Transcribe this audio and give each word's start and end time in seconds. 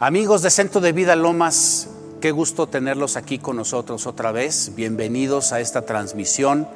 Amigos 0.00 0.42
de 0.42 0.50
Centro 0.50 0.80
de 0.80 0.90
Vida 0.90 1.14
Lomas, 1.14 1.88
qué 2.20 2.32
gusto 2.32 2.66
tenerlos 2.66 3.16
aquí 3.16 3.38
con 3.38 3.54
nosotros 3.54 4.08
otra 4.08 4.32
vez. 4.32 4.72
Bienvenidos 4.74 5.52
a 5.52 5.60
esta 5.60 5.82
transmisión. 5.82 6.66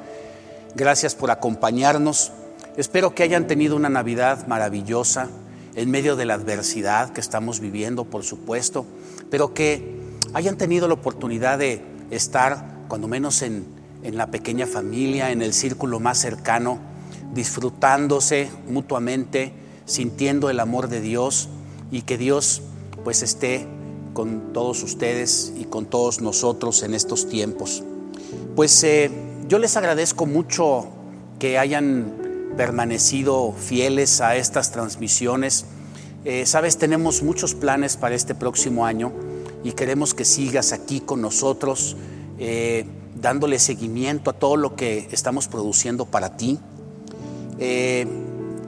Gracias 0.73 1.15
por 1.15 1.29
acompañarnos. 1.29 2.31
Espero 2.77 3.13
que 3.13 3.23
hayan 3.23 3.45
tenido 3.45 3.75
una 3.75 3.89
Navidad 3.89 4.47
maravillosa 4.47 5.27
en 5.75 5.91
medio 5.91 6.15
de 6.15 6.23
la 6.23 6.35
adversidad 6.35 7.11
que 7.11 7.19
estamos 7.19 7.59
viviendo, 7.59 8.05
por 8.05 8.23
supuesto, 8.23 8.85
pero 9.29 9.53
que 9.53 9.99
hayan 10.33 10.57
tenido 10.57 10.87
la 10.87 10.93
oportunidad 10.93 11.59
de 11.59 11.83
estar, 12.11 12.85
cuando 12.87 13.09
menos 13.09 13.41
en, 13.41 13.67
en 14.01 14.15
la 14.15 14.27
pequeña 14.27 14.65
familia, 14.65 15.31
en 15.31 15.41
el 15.41 15.53
círculo 15.53 15.99
más 15.99 16.19
cercano, 16.19 16.79
disfrutándose 17.33 18.49
mutuamente, 18.69 19.51
sintiendo 19.85 20.49
el 20.49 20.61
amor 20.61 20.87
de 20.87 21.01
Dios 21.01 21.49
y 21.91 22.03
que 22.03 22.17
Dios 22.17 22.61
pues 23.03 23.21
esté 23.23 23.67
con 24.13 24.53
todos 24.53 24.83
ustedes 24.83 25.53
y 25.55 25.65
con 25.65 25.85
todos 25.85 26.21
nosotros 26.21 26.83
en 26.83 26.93
estos 26.93 27.29
tiempos. 27.29 27.83
Pues 28.55 28.83
eh, 28.83 29.09
yo 29.47 29.59
les 29.59 29.77
agradezco 29.77 30.25
mucho 30.25 30.87
que 31.39 31.57
hayan 31.57 32.51
permanecido 32.57 33.53
fieles 33.53 34.21
a 34.21 34.35
estas 34.35 34.71
transmisiones. 34.71 35.65
Eh, 36.25 36.45
sabes, 36.45 36.77
tenemos 36.77 37.23
muchos 37.23 37.55
planes 37.55 37.95
para 37.95 38.15
este 38.15 38.35
próximo 38.35 38.85
año 38.85 39.13
y 39.63 39.71
queremos 39.71 40.13
que 40.13 40.25
sigas 40.25 40.73
aquí 40.73 40.99
con 40.99 41.21
nosotros, 41.21 41.95
eh, 42.39 42.85
dándole 43.15 43.59
seguimiento 43.59 44.31
a 44.31 44.33
todo 44.33 44.57
lo 44.57 44.75
que 44.75 45.07
estamos 45.11 45.47
produciendo 45.47 46.05
para 46.05 46.35
ti. 46.35 46.59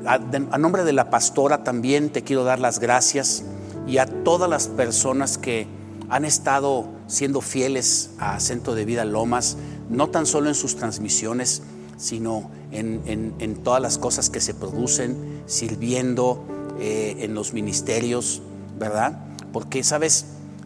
a, 0.05 0.13
a 0.13 0.57
nombre 0.57 0.83
de 0.83 0.93
la 0.93 1.09
pastora 1.09 1.63
también 1.63 2.09
te 2.09 2.23
quiero 2.23 2.43
dar 2.43 2.59
las 2.59 2.79
gracias 2.79 3.43
y 3.87 3.97
a 3.97 4.05
todas 4.05 4.49
las 4.49 4.67
personas 4.67 5.37
que 5.37 5.67
han 6.09 6.25
estado 6.25 6.87
siendo 7.07 7.41
fieles 7.41 8.11
a 8.19 8.39
Centro 8.39 8.75
de 8.75 8.85
Vida 8.85 9.05
Lomas, 9.05 9.57
no 9.89 10.09
tan 10.09 10.25
solo 10.25 10.49
en 10.49 10.55
sus 10.55 10.75
transmisiones, 10.75 11.63
sino 11.97 12.49
en, 12.71 13.61
todas 13.63 13.81
las 13.81 13.97
cosas 13.97 14.29
que 14.29 14.41
se 14.41 14.53
producen, 14.53 15.41
sirviendo 15.45 16.43
eh, 16.79 17.17
en 17.19 17.33
los 17.33 17.53
ministerios, 17.53 18.41
¿verdad? 18.79 19.19
Porque, 19.53 19.83
¿sabes? 19.83 20.25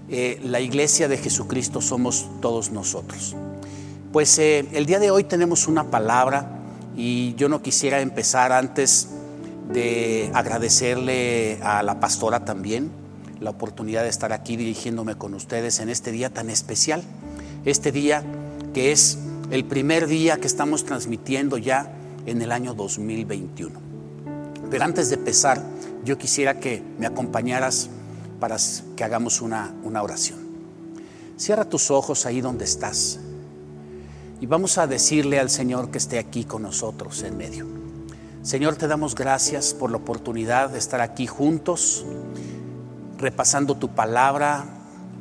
Eh, 0.10 0.40
la 0.44 0.60
iglesia 0.60 1.08
de 1.08 1.18
Jesucristo 1.18 1.82
somos 1.82 2.28
todos 2.42 2.72
nosotros. 2.72 3.36
Pues 4.12 4.38
eh, 4.40 4.68
el 4.72 4.86
día 4.86 5.00
de 5.00 5.12
hoy 5.12 5.24
tenemos 5.24 5.68
una 5.68 5.90
palabra 5.92 6.50
y 6.96 7.36
yo 7.36 7.50
no 7.50 7.62
quisiera 7.62 8.02
empezar 8.02 8.52
antes 8.52 9.10
de 9.74 10.30
agradecerle 10.34 11.60
a 11.62 11.84
la 11.84 12.00
pastora 12.00 12.46
también, 12.46 12.92
la 13.40 13.50
oportunidad 13.50 14.04
de 14.04 14.10
estar 14.10 14.34
aquí 14.34 14.58
dirigiéndome 14.58 15.16
con 15.16 15.34
ustedes 15.34 15.80
en 15.80 15.90
este 15.90 16.12
día 16.12 16.30
tan 16.30 16.50
especial, 16.50 17.04
este 17.66 17.92
día 17.92 18.24
que 18.74 18.92
es 18.92 19.18
el 19.52 19.66
primer 19.66 20.08
día 20.08 20.38
que 20.38 20.48
estamos 20.48 20.86
transmitiendo 20.86 21.58
ya 21.58 21.92
en 22.26 22.42
el 22.42 22.52
año 22.52 22.74
2021. 22.74 23.80
Pero 24.70 24.84
antes 24.84 25.10
de 25.10 25.16
empezar, 25.16 25.62
yo 26.04 26.18
quisiera 26.18 26.60
que 26.60 26.84
me 26.98 27.06
acompañaras 27.06 27.90
para 28.40 28.58
que 28.96 29.04
hagamos 29.04 29.42
una, 29.42 29.74
una 29.84 30.02
oración. 30.02 30.40
Cierra 31.38 31.66
tus 31.66 31.92
ojos 31.92 32.26
ahí 32.26 32.42
donde 32.42 32.66
estás 32.66 33.20
y 34.40 34.46
vamos 34.46 34.78
a 34.78 34.88
decirle 34.88 35.40
al 35.40 35.50
Señor 35.50 35.92
que 35.92 35.98
esté 35.98 36.20
aquí 36.20 36.44
con 36.44 36.64
nosotros 36.64 37.24
en 37.24 37.38
medio. 37.38 37.66
Señor, 38.42 38.76
te 38.76 38.88
damos 38.88 39.16
gracias 39.16 39.74
por 39.74 39.90
la 39.90 39.98
oportunidad 39.98 40.70
de 40.70 40.78
estar 40.78 41.02
aquí 41.02 41.26
juntos 41.26 42.06
repasando 43.18 43.76
tu 43.76 43.90
palabra, 43.90 44.66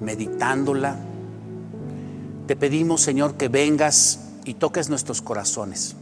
meditándola. 0.00 0.97
Te 2.47 2.56
pedimos, 2.56 3.00
Señor, 3.00 3.34
que 3.34 3.48
vengas 3.48 4.20
y 4.45 4.55
toques 4.55 4.89
nuestros 4.91 5.23
corazones. 5.23 5.97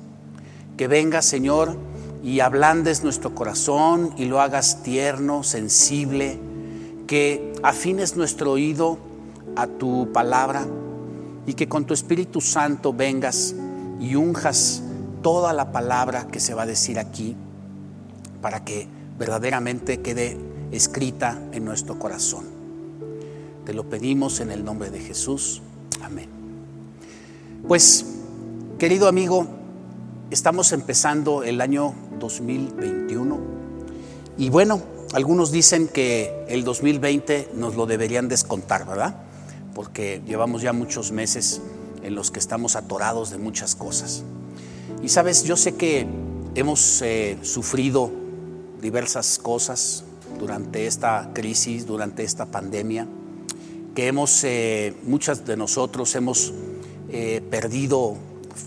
Que 0.76 0.88
vengas, 0.88 1.24
Señor, 1.24 1.76
y 2.22 2.40
ablandes 2.40 3.02
nuestro 3.02 3.34
corazón 3.34 4.14
y 4.16 4.24
lo 4.24 4.40
hagas 4.40 4.82
tierno, 4.82 5.42
sensible. 5.42 6.38
Que 7.06 7.52
afines 7.62 8.16
nuestro 8.16 8.52
oído 8.52 8.98
a 9.56 9.66
tu 9.66 10.10
palabra 10.12 10.66
y 11.46 11.54
que 11.54 11.68
con 11.68 11.84
tu 11.84 11.94
Espíritu 11.94 12.40
Santo 12.40 12.92
vengas 12.92 13.54
y 14.00 14.14
unjas 14.14 14.82
toda 15.22 15.52
la 15.52 15.72
palabra 15.72 16.26
que 16.28 16.40
se 16.40 16.54
va 16.54 16.62
a 16.62 16.66
decir 16.66 16.98
aquí 16.98 17.36
para 18.40 18.64
que 18.64 18.88
verdaderamente 19.18 20.00
quede 20.00 20.36
escrita 20.72 21.40
en 21.52 21.64
nuestro 21.64 21.98
corazón. 21.98 22.46
Te 23.64 23.74
lo 23.74 23.88
pedimos 23.88 24.40
en 24.40 24.50
el 24.50 24.64
nombre 24.64 24.90
de 24.90 24.98
Jesús. 24.98 25.62
Amén. 26.02 26.28
Pues, 27.68 28.04
querido 28.78 29.06
amigo, 29.06 29.46
estamos 30.30 30.72
empezando 30.72 31.44
el 31.44 31.60
año 31.60 31.94
2021 32.18 33.38
y 34.36 34.50
bueno, 34.50 34.82
algunos 35.12 35.52
dicen 35.52 35.88
que 35.88 36.44
el 36.48 36.64
2020 36.64 37.50
nos 37.54 37.76
lo 37.76 37.86
deberían 37.86 38.28
descontar, 38.28 38.86
¿verdad? 38.86 39.16
Porque 39.74 40.22
llevamos 40.26 40.62
ya 40.62 40.72
muchos 40.72 41.12
meses 41.12 41.60
en 42.02 42.14
los 42.14 42.30
que 42.30 42.38
estamos 42.38 42.76
atorados 42.76 43.30
de 43.30 43.38
muchas 43.38 43.74
cosas. 43.74 44.24
Y 45.02 45.10
sabes, 45.10 45.44
yo 45.44 45.56
sé 45.56 45.74
que 45.74 46.06
hemos 46.54 47.02
eh, 47.02 47.38
sufrido 47.42 48.10
diversas 48.80 49.38
cosas, 49.38 50.04
durante 50.42 50.88
esta 50.88 51.30
crisis, 51.32 51.86
durante 51.86 52.24
esta 52.24 52.46
pandemia, 52.46 53.06
que 53.94 54.08
hemos, 54.08 54.42
eh, 54.42 54.92
muchas 55.04 55.46
de 55.46 55.56
nosotros 55.56 56.16
hemos 56.16 56.52
eh, 57.10 57.40
perdido 57.48 58.16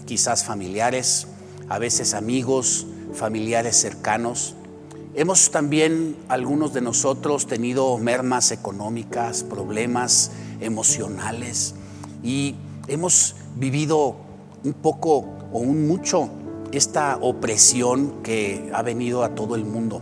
quizás 0.06 0.46
familiares, 0.46 1.28
a 1.68 1.78
veces 1.78 2.14
amigos, 2.14 2.88
familiares 3.14 3.76
cercanos. 3.76 4.56
Hemos 5.16 5.52
también, 5.52 6.16
algunos 6.30 6.74
de 6.74 6.80
nosotros, 6.80 7.46
tenido 7.46 7.98
mermas 7.98 8.52
económicas, 8.52 9.44
problemas 9.44 10.32
emocionales 10.62 11.76
y 12.24 12.56
hemos 12.88 13.36
vivido 13.58 14.16
un 14.64 14.74
poco 14.76 15.26
o 15.52 15.60
un 15.60 15.90
mucho 15.90 16.30
esta 16.72 17.18
opresión 17.20 18.24
que 18.24 18.72
ha 18.74 18.82
venido 18.82 19.26
a 19.26 19.36
todo 19.36 19.56
el 19.56 19.66
mundo. 19.66 20.02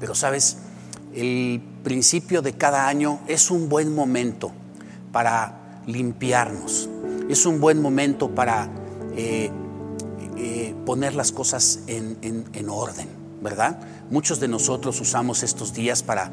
Pero 0.00 0.14
sabes, 0.14 0.58
el 1.14 1.62
principio 1.82 2.42
de 2.42 2.54
cada 2.54 2.88
año 2.88 3.20
es 3.28 3.50
un 3.50 3.68
buen 3.68 3.94
momento 3.94 4.52
para 5.12 5.82
limpiarnos, 5.86 6.88
es 7.28 7.46
un 7.46 7.60
buen 7.60 7.80
momento 7.80 8.30
para 8.34 8.68
eh, 9.16 9.50
eh, 10.36 10.74
poner 10.84 11.14
las 11.14 11.30
cosas 11.30 11.80
en, 11.86 12.68
orden, 12.68 13.08
¿verdad? 13.40 13.78
Muchos 14.10 14.40
de 14.40 14.48
nosotros 14.48 15.00
usamos 15.00 15.42
estos 15.42 15.72
días 15.72 16.02
para 16.02 16.30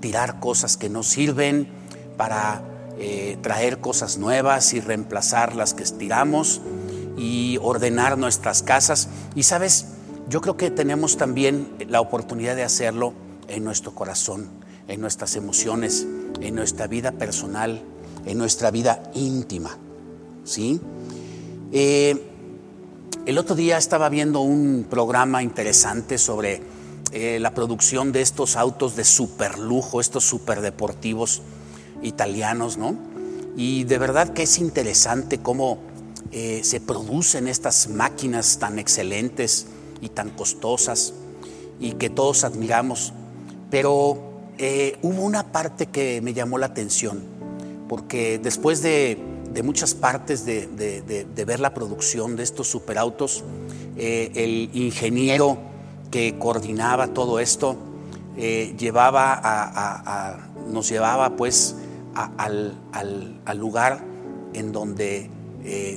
tirar 0.00 0.40
cosas 0.40 0.76
que 0.76 0.88
no 0.88 1.02
sirven, 1.02 1.68
para 2.16 2.62
eh, 2.98 3.38
traer 3.42 3.80
cosas 3.80 4.18
nuevas 4.18 4.72
y 4.74 4.80
reemplazar 4.80 5.54
las 5.54 5.74
que 5.74 5.82
estiramos 5.82 6.60
y 7.16 7.58
ordenar 7.62 8.18
nuestras 8.18 8.62
casas. 8.62 9.08
Y 9.34 9.44
sabes, 9.44 9.86
yo 10.28 10.40
creo 10.40 10.56
que 10.56 10.70
tenemos 10.70 11.16
también 11.16 11.68
la 11.88 12.00
oportunidad 12.00 12.56
de 12.56 12.64
hacerlo 12.64 13.14
en 13.54 13.64
nuestro 13.64 13.94
corazón, 13.94 14.50
en 14.88 15.00
nuestras 15.00 15.36
emociones, 15.36 16.06
en 16.40 16.54
nuestra 16.54 16.86
vida 16.86 17.12
personal, 17.12 17.82
en 18.26 18.38
nuestra 18.38 18.70
vida 18.70 19.10
íntima. 19.14 19.76
¿Sí? 20.44 20.80
Eh, 21.72 22.30
el 23.26 23.38
otro 23.38 23.56
día 23.56 23.78
estaba 23.78 24.08
viendo 24.10 24.40
un 24.40 24.86
programa 24.88 25.42
interesante 25.42 26.18
sobre 26.18 26.60
eh, 27.12 27.38
la 27.40 27.54
producción 27.54 28.12
de 28.12 28.20
estos 28.20 28.56
autos 28.56 28.96
de 28.96 29.04
superlujo, 29.04 30.00
estos 30.00 30.24
superdeportivos 30.24 31.42
italianos, 32.02 32.76
¿no? 32.76 32.94
Y 33.56 33.84
de 33.84 33.98
verdad 33.98 34.34
que 34.34 34.42
es 34.42 34.58
interesante 34.58 35.38
cómo 35.38 35.78
eh, 36.32 36.60
se 36.64 36.80
producen 36.80 37.48
estas 37.48 37.88
máquinas 37.88 38.58
tan 38.58 38.78
excelentes 38.78 39.68
y 40.00 40.08
tan 40.08 40.30
costosas 40.30 41.14
y 41.80 41.92
que 41.92 42.10
todos 42.10 42.44
admiramos. 42.44 43.12
Pero 43.74 44.18
eh, 44.56 44.98
hubo 45.02 45.22
una 45.22 45.50
parte 45.50 45.86
que 45.86 46.20
me 46.20 46.32
llamó 46.32 46.58
la 46.58 46.66
atención, 46.66 47.24
porque 47.88 48.38
después 48.38 48.82
de, 48.82 49.18
muchas 49.64 49.94
partes 49.94 50.46
de, 50.46 51.34
ver 51.44 51.58
la 51.58 51.74
producción 51.74 52.36
de 52.36 52.44
estos 52.44 52.68
superautos, 52.68 53.42
eh, 53.96 54.30
el 54.36 54.70
ingeniero 54.74 55.58
que 56.12 56.38
coordinaba 56.38 57.08
todo 57.08 57.40
esto 57.40 57.76
eh, 58.36 58.76
llevaba 58.78 60.38
nos 60.70 60.88
llevaba 60.88 61.34
pues 61.34 61.74
al, 62.14 62.78
al, 62.92 63.58
lugar 63.58 64.04
en 64.52 64.70
donde 64.70 65.28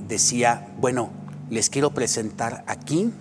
decía, 0.07 0.73
bueno, 0.79 1.11
les 1.51 1.69
quiero 1.69 1.91
presentar 1.91 2.63
aquí 2.65 3.13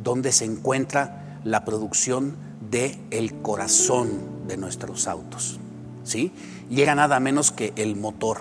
donde 0.00 0.30
se 0.30 0.44
encuentra 0.44 1.40
la 1.42 1.64
producción 1.64 2.48
de 2.70 2.98
el 3.10 3.42
corazón 3.42 4.10
de 4.46 4.56
nuestros 4.56 5.08
autos. 5.08 5.58
¿sí? 6.04 6.32
Y 6.70 6.82
era 6.82 6.94
nada 6.94 7.20
menos 7.20 7.50
que 7.50 7.72
el 7.76 7.96
motor, 7.96 8.40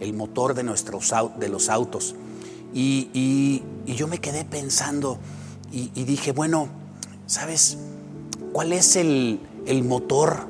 el 0.00 0.14
motor 0.14 0.54
de, 0.54 0.62
nuestros, 0.62 1.12
de 1.38 1.48
los 1.48 1.68
autos. 1.68 2.14
Y, 2.72 3.62
yo 3.86 4.06
me 4.06 4.18
quedé 4.18 4.44
pensando 4.44 5.18
y, 5.72 5.88
dije, 6.04 6.32
bueno, 6.32 6.68
¿sabes 7.26 7.78
cuál 8.52 8.72
es 8.72 8.96
el, 8.96 9.40
motor 9.84 10.46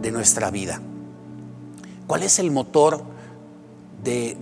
de 0.00 0.12
nuestra 0.12 0.50
vida? 0.50 0.80
¿Cuál 2.06 2.22
es 2.22 2.38
el 2.38 2.50
motor 2.50 3.02
de, 4.04 4.36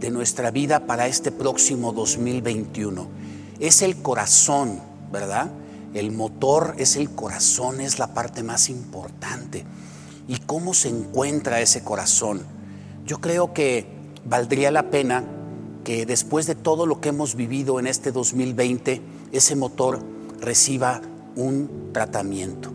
de 0.00 0.10
nuestra 0.10 0.50
vida 0.50 0.86
para 0.86 1.08
este 1.08 1.30
próximo 1.30 1.92
2021? 1.92 3.06
Es 3.58 3.82
el 3.82 4.00
corazón, 4.00 4.80
¿verdad? 5.12 5.50
El 5.94 6.12
motor 6.12 6.74
es 6.78 6.96
el 6.96 7.10
corazón, 7.10 7.80
es 7.80 7.98
la 7.98 8.14
parte 8.14 8.42
más 8.42 8.68
importante. 8.68 9.64
¿Y 10.28 10.38
cómo 10.38 10.74
se 10.74 10.88
encuentra 10.88 11.60
ese 11.60 11.82
corazón? 11.82 12.42
Yo 13.06 13.20
creo 13.20 13.52
que 13.52 13.86
valdría 14.24 14.70
la 14.70 14.90
pena 14.90 15.24
que 15.84 16.06
después 16.06 16.46
de 16.46 16.54
todo 16.54 16.86
lo 16.86 17.00
que 17.00 17.08
hemos 17.08 17.34
vivido 17.34 17.80
en 17.80 17.86
este 17.86 18.12
2020, 18.12 19.02
ese 19.32 19.56
motor 19.56 20.00
reciba 20.40 21.00
un 21.36 21.90
tratamiento, 21.92 22.70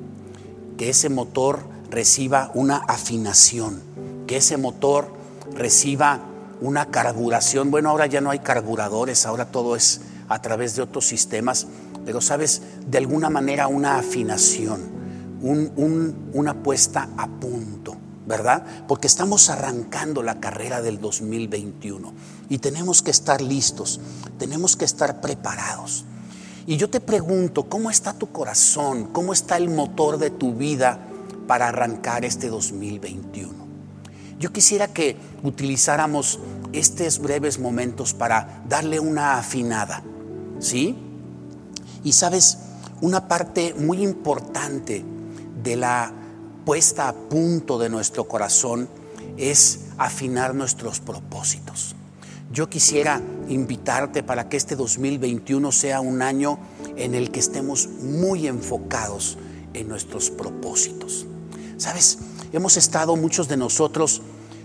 que 0.77 0.89
ese 0.89 1.09
motor 1.09 1.59
reciba 1.89 2.51
una 2.53 2.77
afinación, 2.77 3.81
que 4.27 4.37
ese 4.37 4.57
motor 4.57 5.07
reciba 5.53 6.19
una 6.61 6.87
carburación. 6.87 7.71
Bueno, 7.71 7.89
ahora 7.89 8.07
ya 8.07 8.21
no 8.21 8.31
hay 8.31 8.39
carburadores, 8.39 9.25
ahora 9.25 9.45
todo 9.45 9.75
es 9.75 10.01
a 10.27 10.41
través 10.41 10.75
de 10.75 10.81
otros 10.81 11.05
sistemas, 11.05 11.67
pero 12.05 12.21
sabes, 12.21 12.61
de 12.87 12.97
alguna 12.97 13.29
manera 13.29 13.67
una 13.67 13.97
afinación, 13.97 14.81
una 15.41 16.63
puesta 16.63 17.09
a 17.17 17.27
punto, 17.27 17.97
¿verdad? 18.25 18.65
Porque 18.87 19.07
estamos 19.07 19.49
arrancando 19.49 20.23
la 20.23 20.39
carrera 20.39 20.81
del 20.81 20.99
2021 20.99 22.13
y 22.49 22.59
tenemos 22.59 23.01
que 23.01 23.11
estar 23.11 23.41
listos, 23.41 23.99
tenemos 24.37 24.75
que 24.75 24.85
estar 24.85 25.21
preparados. 25.21 26.05
Y 26.67 26.77
yo 26.77 26.89
te 26.89 26.99
pregunto, 26.99 27.65
¿cómo 27.69 27.91
está 27.91 28.13
tu 28.13 28.31
corazón? 28.31 29.09
¿Cómo 29.11 29.33
está 29.33 29.57
el 29.57 29.69
motor 29.69 30.17
de 30.17 30.31
tu 30.31 30.55
vida 30.55 30.99
para 31.47 31.67
arrancar 31.67 32.25
este 32.25 32.49
2021? 32.49 33.65
Yo 34.39 34.51
quisiera 34.51 34.87
que 34.87 35.15
utilizáramos 35.43 36.39
estos 36.73 37.19
breves 37.19 37.59
momentos 37.59 38.13
para 38.13 38.63
darle 38.67 38.99
una 38.99 39.37
afinada, 39.37 40.03
¿sí? 40.59 41.04
Y 42.05 42.13
sabes, 42.13 42.59
una 43.01 43.27
parte 43.27 43.73
muy 43.73 44.03
importante 44.03 45.03
de 45.63 45.75
la 45.75 46.13
puesta 46.63 47.09
a 47.09 47.13
punto 47.13 47.79
de 47.79 47.89
nuestro 47.89 48.27
corazón 48.27 48.87
es 49.37 49.87
afinar 49.97 50.53
nuestros 50.53 50.99
propósitos. 50.99 51.95
Yo 52.51 52.69
quisiera 52.69 53.19
invitarte 53.49 54.21
para 54.21 54.47
que 54.47 54.55
este 54.55 54.75
2021 54.75 55.71
sea 55.71 55.99
un 55.99 56.21
año 56.21 56.59
en 56.95 57.15
el 57.15 57.31
que 57.31 57.39
estemos 57.39 57.87
muy 57.87 58.45
enfocados 58.45 59.39
en 59.73 59.89
nuestros 59.89 60.29
propósitos. 60.29 61.25
Sabes, 61.77 62.19
hemos 62.53 62.77
estado 62.77 63.15
muchos 63.15 63.47
de 63.47 63.57
nosotros 63.57 64.21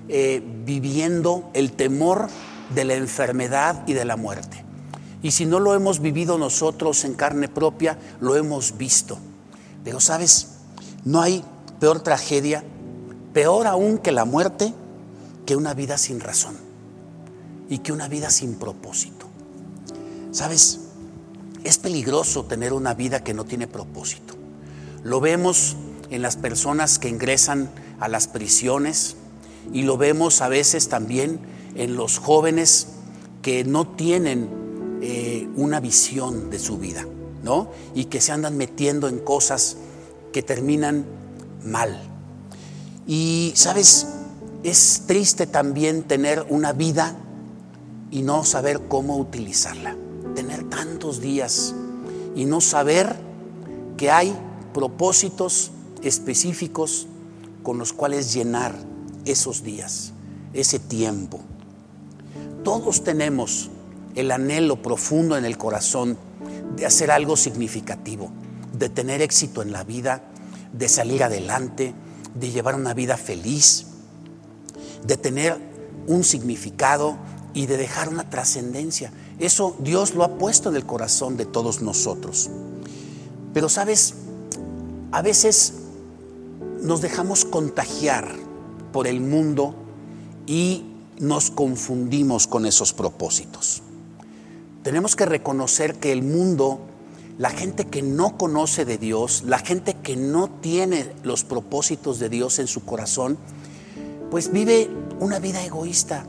eh, 0.09 0.43
viviendo 0.67 1.51
el 1.55 1.73
temor 1.73 2.29
de 2.75 2.85
la 2.85 2.95
enfermedad 2.97 3.83
y 3.87 3.95
de 3.95 4.05
la 4.05 4.17
muerte. 4.17 4.70
Y 5.23 5.33
si 5.33 5.47
no 5.47 5.61
lo 5.61 5.75
hemos 5.75 6.01
vivido 6.01 6.39
nosotros 6.39 7.05
en 7.05 7.15
carne 7.15 7.49
propia, 7.49 7.99
lo 8.21 8.37
hemos 8.37 8.79
visto. 8.79 9.19
Pero 9.85 10.01
sabes, 10.01 10.49
no 11.05 11.21
hay 11.21 11.45
peor 11.79 12.01
tragedia, 12.01 12.65
peor 13.33 13.67
aún 13.67 13.99
que 13.99 14.13
la 14.13 14.25
muerte, 14.25 14.73
que 15.47 15.57
una 15.57 15.75
vida 15.75 15.99
sin 15.99 16.21
razón 16.21 16.57
y 17.69 17.79
que 17.79 17.93
una 17.93 18.09
vida 18.09 18.31
sin 18.31 18.55
propósito. 18.55 19.27
Sabes, 20.33 20.81
es 21.65 21.79
peligroso 21.79 22.45
tener 22.45 22.73
una 22.73 22.95
vida 22.95 23.23
que 23.23 23.35
no 23.35 23.45
tiene 23.45 23.67
propósito. 23.67 24.35
Lo 25.03 25.21
vemos 25.21 25.77
en 26.11 26.23
las 26.23 26.37
personas 26.37 26.99
que 26.99 27.09
ingresan 27.09 27.71
a 28.01 28.09
las 28.09 28.29
prisiones 28.29 29.17
y 29.73 29.83
lo 29.83 29.97
vemos 29.97 30.41
a 30.41 30.49
veces 30.49 30.89
también 30.89 31.41
en 31.75 31.97
los 31.97 32.19
jóvenes 32.19 32.89
que 33.43 33.65
no 33.65 33.87
tienen 33.87 34.49
una 35.57 35.81
visión 35.81 36.51
de 36.51 36.59
su 36.59 36.79
vida, 36.79 37.07
¿no? 37.43 37.69
Y 37.95 38.07
que 38.07 38.21
se 38.21 38.33
andan 38.33 38.57
metiendo 38.57 39.09
en 39.09 39.19
cosas 39.19 39.77
que 40.33 40.43
terminan 40.43 41.05
mal. 41.65 42.01
Y, 43.07 43.53
¿sabes? 43.55 44.07
Es 44.63 45.05
triste 45.07 45.47
también 45.47 46.03
tener 46.03 46.47
una 46.51 46.73
vida 46.73 47.17
y 48.11 48.23
no 48.23 48.45
saber 48.45 48.81
cómo 48.89 49.17
utilizarla. 49.17 49.97
Tener 50.35 50.69
tantos 50.69 51.21
días 51.21 51.75
y 52.37 52.45
no 52.45 52.61
saber 52.61 53.17
que 53.97 54.11
hay 54.11 54.37
propósitos 54.73 55.73
específicos 56.03 57.07
con 57.63 57.79
los 57.79 57.93
cuales 57.93 58.33
llenar 58.33 58.75
esos 59.25 59.63
días, 59.63 60.13
ese 60.53 60.79
tiempo. 60.79 61.41
Todos 62.65 63.03
tenemos 63.03 63.71
el 64.15 64.31
anhelo 64.31 64.83
profundo 64.83 65.37
en 65.37 65.45
el 65.45 65.57
corazón 65.59 66.19
de 66.77 66.87
hacer 66.87 67.11
algo 67.11 67.37
significativo, 67.37 68.31
de 68.73 68.89
tener 68.89 69.23
éxito 69.23 69.63
en 69.63 69.73
la 69.73 69.85
vida, 69.85 70.23
de 70.73 70.89
salir 70.89 71.23
adelante, 71.23 71.95
de 72.35 72.51
llevar 72.51 72.75
una 72.75 72.95
vida 72.95 73.17
feliz, 73.17 73.87
de 75.07 75.17
tener 75.17 75.57
un 76.07 76.25
significado 76.25 77.17
y 77.55 77.67
de 77.67 77.77
dejar 77.77 78.09
una 78.09 78.29
trascendencia. 78.31 79.13
Eso 79.39 79.77
Dios 79.81 80.15
lo 80.15 80.25
ha 80.25 80.39
puesto 80.39 80.69
en 80.69 80.77
el 80.77 80.87
corazón 80.87 81.37
de 81.37 81.47
todos 81.47 81.83
nosotros. 81.83 82.51
Pero 83.53 83.69
sabes, 83.69 84.15
a 85.13 85.23
veces 85.23 85.75
nos 86.83 87.01
dejamos 87.01 87.45
contagiar 87.45 88.29
por 88.93 89.07
el 89.07 89.21
mundo 89.21 89.75
y 90.47 90.87
nos 91.19 91.51
confundimos 91.51 92.47
con 92.47 92.65
esos 92.65 92.93
propósitos. 92.93 93.83
Tenemos 94.83 95.15
que 95.15 95.27
reconocer 95.27 95.97
que 95.97 96.11
el 96.11 96.23
mundo, 96.23 96.81
la 97.37 97.51
gente 97.51 97.87
que 97.87 98.01
no 98.01 98.39
conoce 98.39 98.87
de 98.87 98.97
Dios, 98.97 99.43
la 99.47 99.59
gente 99.59 99.95
que 100.03 100.17
no 100.17 100.49
tiene 100.49 101.13
los 101.23 101.45
propósitos 101.45 102.19
de 102.19 102.31
Dios 102.31 102.59
en 102.59 102.67
su 102.67 102.85
corazón, 102.87 103.37
pues 104.31 104.51
vive 104.51 104.89
una 105.19 105.39
vida 105.39 105.63
egoísta, 105.63 106.25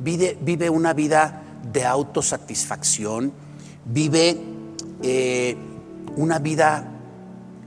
vive, 0.00 0.70
una 0.70 0.94
vida 0.94 1.42
de 1.70 1.84
autosatisfacción, 1.84 3.32
vive 3.84 4.40
eh, 5.02 5.56
una 6.16 6.38
vida 6.38 6.88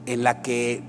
en 0.07 0.23
la 0.23 0.41
que 0.41 0.81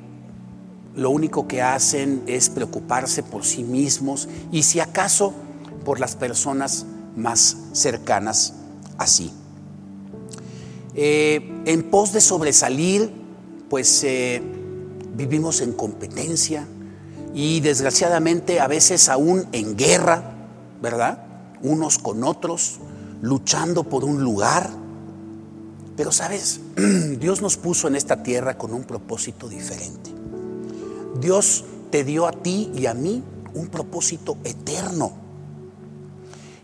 lo 0.94 1.10
único 1.10 1.46
que 1.46 1.60
hacen 1.60 2.22
es 2.26 2.48
preocuparse 2.48 3.22
por 3.22 3.44
sí 3.44 3.64
mismos 3.64 4.30
y 4.50 4.62
si 4.62 4.80
acaso 4.80 5.34
por 5.84 6.00
las 6.00 6.16
personas 6.16 6.86
más 7.16 7.58
cercanas 7.74 8.54
así. 8.98 9.32
Eh, 10.94 11.62
en 11.66 11.90
pos 11.90 12.12
de 12.12 12.20
sobresalir, 12.20 13.12
pues 13.68 14.02
eh, 14.04 14.42
vivimos 15.14 15.60
en 15.60 15.72
competencia 15.72 16.66
y 17.34 17.60
desgraciadamente 17.60 18.60
a 18.60 18.66
veces 18.66 19.08
aún 19.08 19.46
en 19.52 19.76
guerra, 19.76 20.34
¿verdad? 20.80 21.22
Unos 21.62 21.98
con 21.98 22.24
otros, 22.24 22.78
luchando 23.20 23.84
por 23.84 24.04
un 24.04 24.22
lugar. 24.22 24.70
Pero 25.96 26.12
sabes, 26.12 26.60
Dios 27.20 27.42
nos 27.42 27.58
puso 27.58 27.88
en 27.88 27.96
esta 27.96 28.22
tierra 28.22 28.56
con 28.56 28.72
un 28.72 28.84
propósito 28.84 29.48
diferente. 29.48 30.10
Dios 31.20 31.64
te 31.90 32.04
dio 32.04 32.26
a 32.26 32.32
ti 32.32 32.70
y 32.74 32.86
a 32.86 32.94
mí 32.94 33.22
un 33.54 33.68
propósito 33.68 34.38
eterno. 34.44 35.12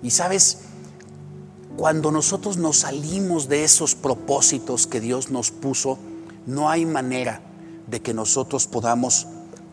Y 0.03 0.11
sabes, 0.11 0.59
cuando 1.77 2.11
nosotros 2.11 2.57
nos 2.57 2.79
salimos 2.79 3.49
de 3.49 3.65
esos 3.65 3.95
propósitos 3.95 4.87
que 4.87 5.01
Dios 5.01 5.31
nos 5.31 5.51
puso, 5.51 5.99
no 6.47 6.71
hay 6.71 6.87
manera 6.87 7.41
de 7.87 8.01
que 8.01 8.15
nosotros 8.15 8.67
podamos 8.67 9.27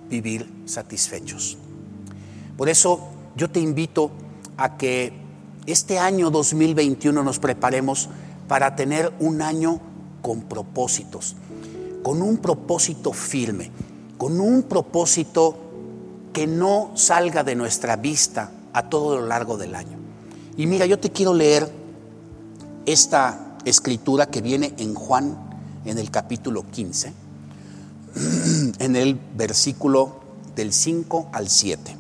vivir 0.10 0.50
satisfechos. 0.66 1.58
Por 2.58 2.70
eso 2.70 3.10
yo 3.36 3.50
te 3.50 3.60
invito 3.60 4.12
a 4.58 4.78
que 4.78 5.14
este 5.66 6.00
año 6.00 6.32
2021 6.32 7.24
nos 7.24 7.40
preparemos 7.40 8.10
para 8.48 8.76
tener 8.76 9.14
un 9.20 9.42
año 9.42 9.80
con 10.22 10.42
propósitos, 10.42 11.36
con 12.04 12.22
un 12.22 12.38
propósito 12.38 13.14
firme, 13.14 13.72
con 14.18 14.40
un 14.42 14.64
propósito 14.64 15.56
que 16.34 16.48
no 16.48 16.92
salga 16.96 17.44
de 17.44 17.56
nuestra 17.56 17.96
vista 17.96 18.52
a 18.74 18.90
todo 18.90 19.20
lo 19.20 19.28
largo 19.28 19.58
del 19.58 19.76
año. 19.76 19.98
Y 20.58 20.68
mira, 20.68 20.86
yo 20.86 21.00
te 21.00 21.12
quiero 21.12 21.34
leer 21.34 21.79
esta 22.92 23.58
escritura 23.66 24.28
que 24.28 24.42
viene 24.42 24.74
en 24.78 24.96
Juan 24.96 25.38
en 25.86 25.98
el 25.98 26.10
capítulo 26.10 26.66
15. 26.72 27.14
en 28.80 28.96
el 28.96 29.20
versículo 29.36 30.20
del 30.56 30.74
5 30.74 31.30
al 31.32 31.50
7. 31.50 31.96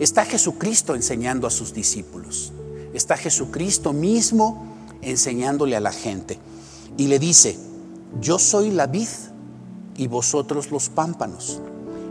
Está 0.00 0.24
Jesucristo 0.24 0.94
enseñando 0.94 1.46
a 1.46 1.50
sus 1.50 1.72
discípulos. 1.72 2.52
Está 2.92 3.16
Jesucristo 3.16 3.92
mismo 3.92 4.66
enseñándole 5.02 5.76
a 5.76 5.80
la 5.80 5.92
gente. 5.92 6.38
Y 6.96 7.06
le 7.06 7.18
dice, 7.18 7.56
yo 8.20 8.38
soy 8.38 8.70
la 8.70 8.86
vid 8.86 9.08
y 9.96 10.08
vosotros 10.08 10.70
los 10.70 10.88
pámpanos. 10.88 11.60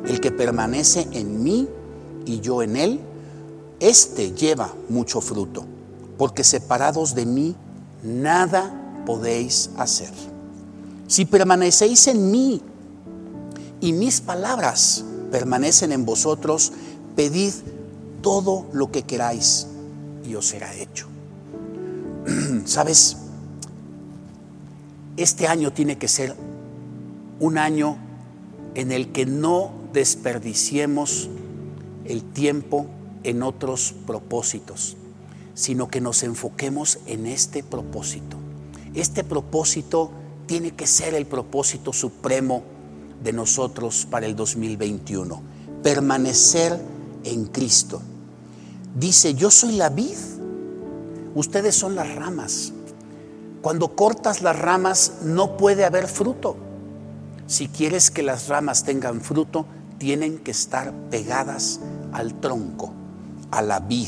El 0.08 0.22
que 0.22 0.32
permanece 0.32 1.08
en 1.12 1.44
mí 1.44 1.68
y 2.26 2.40
yo 2.40 2.64
en 2.64 2.78
él, 2.78 3.00
éste 3.80 4.32
lleva 4.32 4.74
mucho 4.88 5.20
fruto, 5.20 5.66
porque 6.20 6.44
separados 6.44 7.16
de 7.16 7.26
mí 7.26 7.56
nada 8.04 9.02
podéis 9.08 9.72
hacer. 9.78 10.12
Si 11.08 11.26
permanecéis 11.26 12.08
en 12.08 12.30
mí 12.30 12.62
y 13.82 13.94
mis 13.94 14.22
palabras 14.22 15.04
permanecen 15.32 15.94
en 15.94 16.06
vosotros, 16.06 16.74
pedid 17.16 17.54
todo 18.22 18.68
lo 18.74 18.92
que 18.92 19.04
queráis 19.04 19.68
y 20.28 20.36
os 20.36 20.48
será 20.48 20.76
hecho. 20.76 21.08
¿Sabes? 22.66 23.18
Este 25.18 25.48
año 25.48 25.72
tiene 25.72 25.98
que 25.98 26.08
ser 26.08 26.36
un 27.40 27.58
año 27.58 27.98
en 28.76 28.92
el 28.92 29.12
que 29.12 29.26
no 29.26 29.72
desperdiciemos 29.94 31.30
el 32.06 32.24
tiempo 32.24 32.88
en 33.24 33.42
otros 33.42 33.96
propósitos, 34.06 34.98
sino 35.60 35.90
que 35.90 36.00
nos 36.00 36.24
enfoquemos 36.24 37.00
en 37.06 37.26
este 37.26 37.64
propósito. 37.64 38.38
Este 38.94 39.26
propósito 39.26 40.10
tiene 40.46 40.72
que 40.72 40.88
ser 40.88 41.14
el 41.16 41.26
propósito 41.26 41.92
supremo 41.92 42.64
de 43.22 43.34
nosotros 43.34 44.08
para 44.10 44.26
el 44.26 44.38
2021, 44.38 45.42
permanecer 45.84 46.80
en 47.26 47.48
Cristo. 47.48 48.02
Dice, 48.98 49.34
yo 49.34 49.52
soy 49.52 49.74
la 49.74 49.90
vid, 49.90 50.16
ustedes 51.36 51.76
son 51.76 51.94
las 51.94 52.16
ramas. 52.16 52.72
Cuando 53.62 53.98
cortas 53.98 54.42
las 54.42 54.58
ramas 54.58 55.16
no 55.24 55.58
puede 55.58 55.84
haber 55.84 56.08
fruto. 56.08 56.56
Si 57.48 57.68
quieres 57.68 58.12
que 58.12 58.24
las 58.24 58.48
ramas 58.48 58.86
tengan 58.86 59.20
fruto, 59.20 59.66
tienen 59.98 60.38
que 60.38 60.52
estar 60.52 60.94
pegadas 61.10 61.82
al 62.14 62.40
tronco, 62.40 62.94
a 63.52 63.62
la 63.62 63.82
vid. 63.82 64.08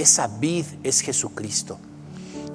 Esa 0.00 0.28
vid 0.28 0.64
es 0.82 1.02
Jesucristo. 1.02 1.78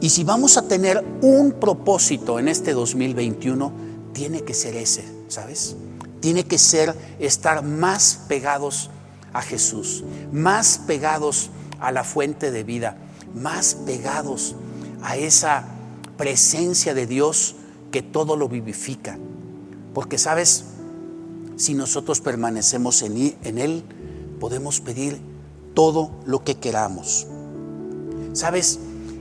Y 0.02 0.10
si 0.10 0.24
vamos 0.24 0.58
a 0.58 0.68
tener 0.68 1.06
un 1.22 1.54
propósito 1.54 2.40
en 2.40 2.48
este 2.48 2.74
2021, 2.74 3.72
tiene 4.14 4.42
que 4.42 4.56
ser 4.56 4.76
ese, 4.76 5.06
¿sabes? 5.28 5.76
Tiene 6.22 6.46
que 6.46 6.58
ser 6.58 6.96
estar 7.20 7.64
más 7.64 8.22
pegados 8.28 8.90
a 9.32 9.44
Jesús, 9.44 10.04
más 10.32 10.80
pegados 10.88 11.52
a 11.80 11.92
la 11.92 12.04
fuente 12.04 12.50
de 12.50 12.64
vida, 12.64 12.98
más 13.36 13.76
pegados 13.76 14.56
a 15.04 15.16
esa 15.16 15.66
presencia 16.18 16.96
de 16.96 17.06
Dios 17.06 17.58
que 17.92 18.02
todo 18.02 18.38
lo 18.38 18.50
vivifica. 18.50 19.20
Porque 19.94 20.18
sabes, 20.18 20.66
si 21.58 21.76
nosotros 21.76 22.22
permanecemos 22.22 23.04
en, 23.04 23.60
Él, 23.60 23.84
podemos 24.40 24.82
pedir 24.82 25.20
todo 25.76 26.10
lo 26.26 26.44
que 26.44 26.56
queramos. 26.56 27.28
Sabes, 28.36 28.80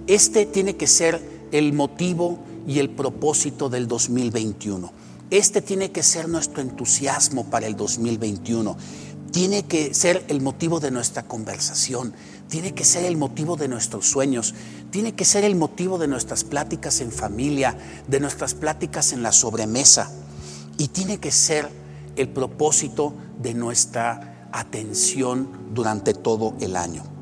este 0.08 0.44
tiene 0.44 0.74
que 0.74 0.88
ser 0.88 1.22
el 1.52 1.72
motivo 1.72 2.40
y 2.66 2.80
el 2.80 2.90
propósito 2.90 3.68
del 3.68 3.86
2021. 3.86 4.92
Este 5.30 5.62
tiene 5.62 5.92
que 5.92 6.02
ser 6.02 6.28
nuestro 6.28 6.60
entusiasmo 6.62 7.44
para 7.48 7.68
el 7.68 7.76
2021. 7.76 8.76
Tiene 9.30 9.62
que 9.66 9.94
ser 9.94 10.24
el 10.26 10.40
motivo 10.40 10.80
de 10.80 10.90
nuestra 10.90 11.22
conversación. 11.22 12.12
Tiene 12.48 12.74
que 12.74 12.84
ser 12.84 13.04
el 13.04 13.16
motivo 13.16 13.56
de 13.56 13.68
nuestros 13.68 14.08
sueños. 14.08 14.52
Tiene 14.90 15.14
que 15.14 15.24
ser 15.24 15.44
el 15.44 15.54
motivo 15.54 15.96
de 15.96 16.08
nuestras 16.08 16.42
pláticas 16.42 17.00
en 17.00 17.12
familia, 17.12 17.78
de 18.08 18.18
nuestras 18.18 18.54
pláticas 18.54 19.12
en 19.12 19.22
la 19.22 19.30
sobremesa 19.30 20.10
y 20.76 20.88
tiene 20.88 21.18
que 21.18 21.30
ser 21.30 21.68
el 22.16 22.28
propósito 22.30 23.14
de 23.40 23.54
nuestra 23.54 24.48
atención 24.50 25.48
durante 25.72 26.14
todo 26.14 26.56
el 26.58 26.74
año. 26.74 27.13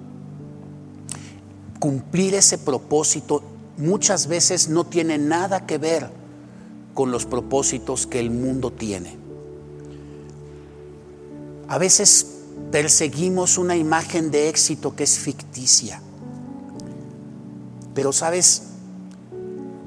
Cumplir 1.83 2.37
ese 2.37 2.59
propósito 2.59 3.43
muchas 3.77 4.29
veces 4.29 4.69
no 4.69 4.85
tiene 4.85 5.19
nada 5.19 5.67
que 5.67 5.79
ver 5.79 6.11
con 6.95 7.11
los 7.11 7.27
propósitos 7.27 8.07
que 8.07 8.21
el 8.21 8.31
mundo 8.31 8.71
tiene. 8.71 9.17
A 11.67 11.79
veces 11.79 12.37
perseguimos 12.71 13.59
una 13.59 13.75
imagen 13.75 14.31
de 14.31 14.49
éxito 14.49 14.95
que 14.95 15.03
es 15.03 15.19
ficticia. 15.19 16.01
Pero 17.97 18.13
sabes, 18.13 18.63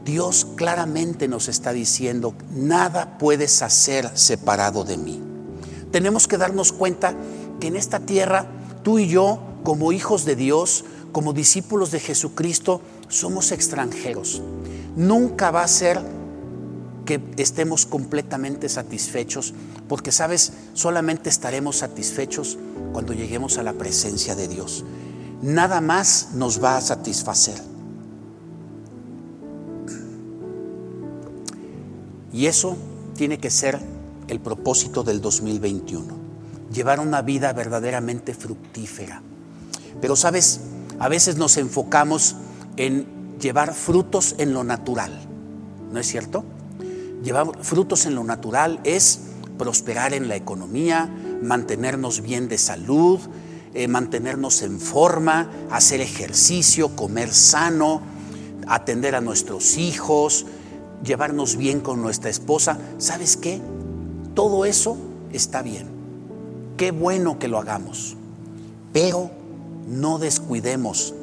Dios 0.04 0.48
claramente 0.58 1.30
nos 1.30 1.48
está 1.48 1.72
diciendo, 1.72 2.36
nada 2.52 3.18
puedes 3.18 3.62
hacer 3.62 4.12
separado 4.18 4.84
de 4.84 4.98
mí. 4.98 5.24
Tenemos 5.94 6.28
que 6.28 6.38
darnos 6.38 6.74
cuenta 6.74 7.16
que 7.62 7.68
en 7.68 7.78
esta 7.78 8.02
tierra, 8.02 8.48
tú 8.84 9.00
y 9.00 9.08
yo, 9.08 9.40
como 9.64 9.94
hijos 9.94 10.25
de 10.25 10.36
Dios, 10.36 10.84
como 11.16 11.32
discípulos 11.32 11.92
de 11.92 12.02
Jesucristo, 12.02 12.82
somos 13.08 13.54
extranjeros. 13.54 14.42
Nunca 14.98 15.50
va 15.50 15.64
a 15.64 15.68
ser 15.70 16.02
que 17.06 17.22
estemos 17.38 17.86
completamente 17.86 18.68
satisfechos, 18.68 19.54
porque 19.88 20.12
sabes, 20.12 20.52
solamente 20.74 21.30
estaremos 21.30 21.78
satisfechos 21.78 22.58
cuando 22.92 23.14
lleguemos 23.14 23.58
a 23.58 23.64
la 23.64 23.72
presencia 23.72 24.36
de 24.36 24.50
Dios. 24.50 24.84
Nada 25.42 25.80
más 25.80 26.32
nos 26.34 26.62
va 26.62 26.76
a 26.76 26.82
satisfacer. 26.82 27.62
Y 32.34 32.48
eso 32.48 32.76
tiene 33.16 33.38
que 33.38 33.52
ser 33.52 33.80
el 34.28 34.42
propósito 34.42 35.02
del 35.06 35.22
2021, 35.22 36.14
llevar 36.74 37.00
una 37.00 37.22
vida 37.22 37.54
verdaderamente 37.54 38.34
fructífera. 38.34 39.22
Pero 40.02 40.18
sabes, 40.18 40.60
a 41.00 41.10
veces 41.10 41.38
nos 41.38 41.58
enfocamos 41.58 42.36
en 42.78 43.06
llevar 43.40 43.74
frutos 43.74 44.36
en 44.38 44.54
lo 44.54 44.64
natural, 44.64 45.12
¿no 45.92 46.00
es 46.00 46.08
cierto? 46.08 46.46
Llevar 47.24 47.48
frutos 47.62 48.06
en 48.06 48.16
lo 48.16 48.24
natural 48.24 48.80
es 48.84 49.22
prosperar 49.58 50.14
en 50.14 50.28
la 50.28 50.36
economía, 50.36 51.10
mantenernos 51.42 52.22
bien 52.22 52.48
de 52.48 52.58
salud, 52.58 53.20
eh, 53.74 53.88
mantenernos 53.88 54.62
en 54.62 54.80
forma, 54.80 55.50
hacer 55.70 56.02
ejercicio, 56.02 56.96
comer 56.96 57.34
sano, 57.34 58.02
atender 58.68 59.16
a 59.16 59.22
nuestros 59.22 59.78
hijos, 59.78 60.46
llevarnos 61.04 61.58
bien 61.58 61.82
con 61.82 62.02
nuestra 62.02 62.30
esposa, 62.30 62.78
¿sabes 62.98 63.38
qué? 63.38 63.62
Todo 64.34 64.66
eso 64.66 64.98
está 65.32 65.62
bien. 65.62 65.88
Qué 66.78 66.92
bueno 66.92 67.40
que 67.40 67.48
lo 67.48 67.58
hagamos. 67.58 68.18
Pero 68.92 69.32
no 69.88 70.20
descuidemos 70.20 71.13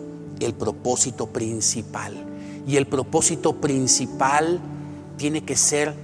el 0.40 0.54
propósito 0.54 1.26
principal. 1.26 2.26
Y 2.66 2.76
el 2.76 2.86
propósito 2.86 3.60
principal 3.60 4.60
tiene 5.16 5.44
que 5.44 5.56
ser 5.56 5.94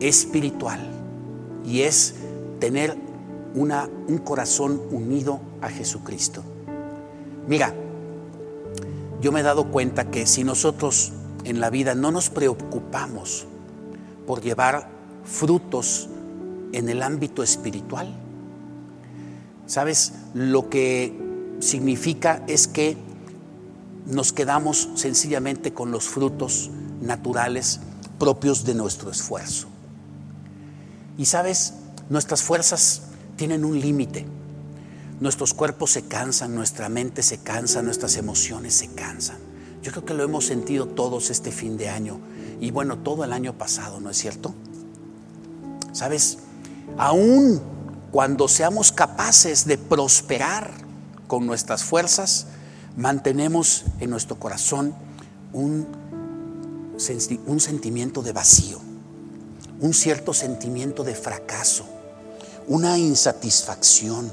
espiritual. 0.00 0.80
Y 1.64 1.82
es 1.82 2.14
tener 2.58 2.96
una, 3.54 3.88
un 4.08 4.18
corazón 4.18 4.80
unido 4.90 5.40
a 5.60 5.68
Jesucristo. 5.68 6.42
Mira, 7.46 7.74
yo 9.20 9.30
me 9.30 9.40
he 9.40 9.44
dado 9.44 9.70
cuenta 9.70 10.10
que 10.10 10.26
si 10.26 10.42
nosotros 10.42 11.12
en 11.44 11.60
la 11.60 11.70
vida 11.70 11.94
no 11.94 12.10
nos 12.10 12.30
preocupamos 12.30 13.46
por 14.26 14.40
llevar 14.40 14.88
frutos 15.24 16.08
en 16.72 16.88
el 16.88 17.02
ámbito 17.02 17.42
espiritual. 17.42 18.12
¿Sabes? 19.66 20.12
Lo 20.34 20.68
que 20.68 21.16
significa 21.60 22.42
es 22.46 22.66
que 22.68 22.96
nos 24.06 24.32
quedamos 24.32 24.90
sencillamente 24.94 25.72
con 25.72 25.90
los 25.90 26.04
frutos 26.04 26.70
naturales 27.00 27.80
propios 28.18 28.64
de 28.64 28.74
nuestro 28.74 29.10
esfuerzo. 29.10 29.68
Y 31.18 31.26
sabes, 31.26 31.74
nuestras 32.08 32.42
fuerzas 32.42 33.02
tienen 33.36 33.64
un 33.64 33.80
límite. 33.80 34.26
Nuestros 35.20 35.54
cuerpos 35.54 35.92
se 35.92 36.02
cansan, 36.02 36.54
nuestra 36.54 36.88
mente 36.88 37.22
se 37.22 37.38
cansa, 37.38 37.82
nuestras 37.82 38.16
emociones 38.16 38.74
se 38.74 38.88
cansan. 38.88 39.36
Yo 39.82 39.90
creo 39.92 40.04
que 40.04 40.14
lo 40.14 40.22
hemos 40.22 40.46
sentido 40.46 40.86
todos 40.86 41.30
este 41.30 41.50
fin 41.52 41.76
de 41.76 41.88
año 41.88 42.18
y 42.60 42.70
bueno, 42.70 42.98
todo 42.98 43.24
el 43.24 43.32
año 43.32 43.52
pasado, 43.58 44.00
¿no 44.00 44.10
es 44.10 44.16
cierto? 44.16 44.54
¿Sabes? 45.92 46.38
Aún 46.96 47.60
cuando 48.12 48.46
seamos 48.46 48.92
capaces 48.92 49.66
de 49.66 49.78
prosperar 49.78 50.70
con 51.26 51.46
nuestras 51.46 51.82
fuerzas, 51.82 52.46
mantenemos 52.94 53.86
en 54.00 54.10
nuestro 54.10 54.38
corazón 54.38 54.94
un, 55.54 55.86
sentimiento 56.98 58.22
de 58.22 58.32
vacío, 58.32 58.78
un 59.80 59.94
cierto 59.94 60.34
sentimiento 60.34 61.04
de 61.04 61.14
fracaso, 61.14 61.86
una 62.68 62.98
insatisfacción, 62.98 64.30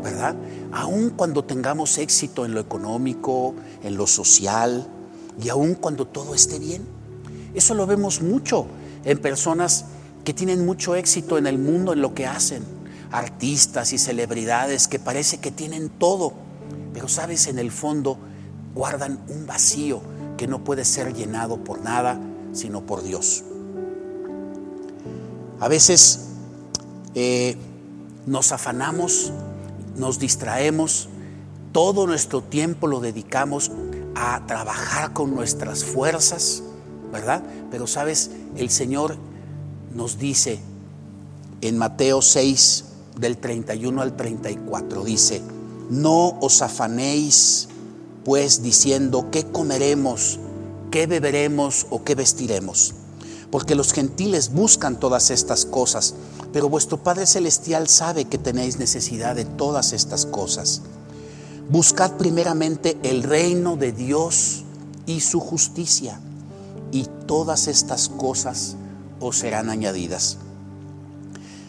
¿verdad? 0.00 0.36
Aun 0.70 1.10
cuando 1.10 1.44
tengamos 1.44 1.98
éxito 1.98 2.46
en 2.46 2.54
lo 2.54 2.60
económico, 2.60 3.56
en 3.82 3.96
lo 3.96 4.06
social 4.06 4.86
y 5.42 5.48
aun 5.48 5.74
cuando 5.74 6.06
todo 6.06 6.36
esté 6.36 6.60
bien. 6.60 6.86
Eso 7.52 7.74
lo 7.74 7.84
vemos 7.84 8.22
mucho 8.22 8.66
en 9.04 9.18
personas 9.18 9.86
que 10.24 10.32
tienen 10.32 10.64
mucho 10.64 10.94
éxito 10.94 11.36
en 11.36 11.48
el 11.48 11.58
mundo 11.58 11.92
en 11.92 12.00
lo 12.00 12.14
que 12.14 12.26
hacen, 12.26 12.81
artistas 13.12 13.92
y 13.92 13.98
celebridades 13.98 14.88
que 14.88 14.98
parece 14.98 15.38
que 15.38 15.50
tienen 15.50 15.90
todo, 15.90 16.32
pero 16.94 17.08
sabes, 17.08 17.46
en 17.46 17.58
el 17.58 17.70
fondo 17.70 18.18
guardan 18.74 19.20
un 19.28 19.46
vacío 19.46 20.00
que 20.36 20.46
no 20.46 20.64
puede 20.64 20.84
ser 20.84 21.14
llenado 21.14 21.58
por 21.58 21.82
nada, 21.82 22.18
sino 22.52 22.80
por 22.82 23.02
Dios. 23.02 23.44
A 25.60 25.68
veces 25.68 26.28
eh, 27.14 27.56
nos 28.26 28.50
afanamos, 28.52 29.32
nos 29.96 30.18
distraemos, 30.18 31.08
todo 31.72 32.06
nuestro 32.06 32.42
tiempo 32.42 32.86
lo 32.86 33.00
dedicamos 33.00 33.70
a 34.14 34.44
trabajar 34.46 35.12
con 35.12 35.34
nuestras 35.34 35.84
fuerzas, 35.84 36.62
¿verdad? 37.12 37.42
Pero 37.70 37.86
sabes, 37.86 38.30
el 38.56 38.70
Señor 38.70 39.16
nos 39.94 40.18
dice 40.18 40.60
en 41.60 41.78
Mateo 41.78 42.22
6, 42.22 42.84
del 43.18 43.38
31 43.38 44.02
al 44.02 44.16
34, 44.16 45.04
dice, 45.04 45.42
no 45.90 46.38
os 46.40 46.62
afanéis 46.62 47.68
pues 48.24 48.62
diciendo, 48.62 49.28
¿qué 49.30 49.44
comeremos? 49.44 50.38
¿Qué 50.90 51.06
beberemos 51.06 51.86
o 51.90 52.04
qué 52.04 52.14
vestiremos? 52.14 52.94
porque 53.52 53.74
los 53.74 53.92
gentiles 53.92 54.50
buscan 54.50 54.98
todas 54.98 55.30
estas 55.30 55.66
cosas, 55.66 56.14
pero 56.54 56.70
vuestro 56.70 57.02
Padre 57.02 57.26
Celestial 57.26 57.86
sabe 57.86 58.24
que 58.24 58.38
tenéis 58.38 58.78
necesidad 58.78 59.36
de 59.36 59.44
todas 59.44 59.92
estas 59.92 60.24
cosas. 60.24 60.80
Buscad 61.68 62.12
primeramente 62.12 62.96
el 63.02 63.22
reino 63.22 63.76
de 63.76 63.92
Dios 63.92 64.64
y 65.04 65.20
su 65.20 65.38
justicia, 65.38 66.18
y 66.92 67.06
todas 67.26 67.68
estas 67.68 68.08
cosas 68.08 68.76
os 69.20 69.36
serán 69.36 69.68
añadidas. 69.68 70.38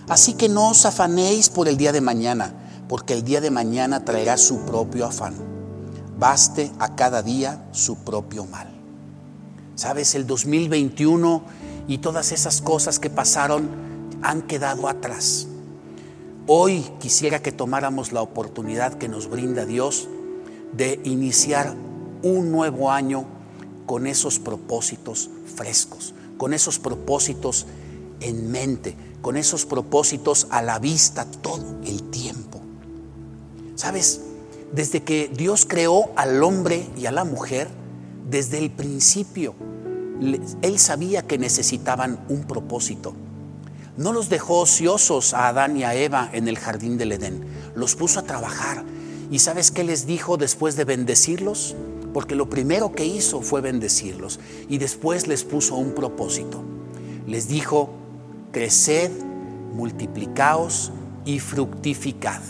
Así 0.08 0.34
que 0.34 0.50
no 0.50 0.70
os 0.70 0.86
afanéis 0.86 1.50
por 1.50 1.68
el 1.68 1.78
día 1.78 1.92
de 1.92 2.02
mañana, 2.02 2.54
porque 2.88 3.14
el 3.14 3.24
día 3.24 3.42
de 3.42 3.52
mañana 3.52 4.04
traerá 4.04 4.38
su 4.38 4.60
propio 4.66 5.06
afán. 5.06 5.36
Baste 6.20 6.72
a 6.80 6.96
cada 6.96 7.24
día 7.24 7.66
su 7.72 7.98
propio 7.98 8.46
mal. 8.46 8.70
Sabes, 9.76 10.14
el 10.16 10.28
2021 10.28 11.44
y 11.88 11.98
todas 11.98 12.32
esas 12.32 12.62
cosas 12.62 13.00
que 13.00 13.10
pasaron 13.10 13.70
han 14.22 14.44
quedado 14.44 14.88
atrás. 14.88 15.48
Hoy 16.46 16.82
quisiera 17.00 17.42
que 17.42 17.52
tomáramos 17.52 18.12
la 18.12 18.22
oportunidad 18.22 18.96
que 18.96 19.08
nos 19.08 19.30
brinda 19.30 19.66
Dios 19.66 20.08
de 20.74 21.00
iniciar 21.04 21.74
un 22.22 22.52
nuevo 22.52 22.92
año 22.92 23.26
con 23.86 24.08
esos 24.08 24.40
propósitos 24.40 25.30
frescos, 25.56 26.14
con 26.38 26.54
esos 26.54 26.80
propósitos 26.80 27.66
en 28.20 28.52
mente, 28.52 28.96
con 29.24 29.38
esos 29.38 29.66
propósitos 29.66 30.48
a 30.50 30.62
la 30.62 30.80
vista 30.80 31.26
todo 31.26 31.80
el 31.86 32.04
tiempo. 32.12 32.60
¿Sabes? 33.74 34.20
Desde 34.74 35.02
que 35.02 35.32
Dios 35.34 35.66
creó 35.66 36.12
al 36.18 36.44
hombre 36.44 36.90
y 36.98 37.06
a 37.06 37.12
la 37.14 37.24
mujer, 37.24 37.70
desde 38.30 38.58
el 38.58 38.70
principio, 38.70 39.56
él 40.62 40.78
sabía 40.78 41.22
que 41.26 41.38
necesitaban 41.38 42.20
un 42.28 42.44
propósito. 42.44 43.16
No 43.96 44.12
los 44.12 44.28
dejó 44.28 44.60
ociosos 44.60 45.34
a 45.34 45.48
Adán 45.48 45.78
y 45.78 45.86
a 45.86 45.96
Eva 45.96 46.30
en 46.34 46.50
el 46.50 46.60
jardín 46.60 46.98
del 46.98 47.14
Edén, 47.14 47.46
los 47.76 47.96
puso 47.96 48.20
a 48.20 48.24
trabajar. 48.24 48.84
¿Y 49.32 49.40
sabes 49.40 49.72
qué 49.72 49.86
les 49.86 50.06
dijo 50.06 50.36
después 50.36 50.76
de 50.76 50.84
bendecirlos? 50.84 51.76
Porque 52.14 52.36
lo 52.36 52.50
primero 52.50 52.92
que 52.92 53.06
hizo 53.06 53.42
fue 53.42 53.62
bendecirlos 53.62 54.42
y 54.68 54.80
después 54.80 55.28
les 55.28 55.46
puso 55.46 55.76
un 55.76 55.96
propósito. 55.96 56.62
Les 57.26 57.48
dijo, 57.48 58.03
creced, 58.54 59.12
multiplicaos 59.74 60.94
y 61.26 61.40
fructificad. 61.40 62.42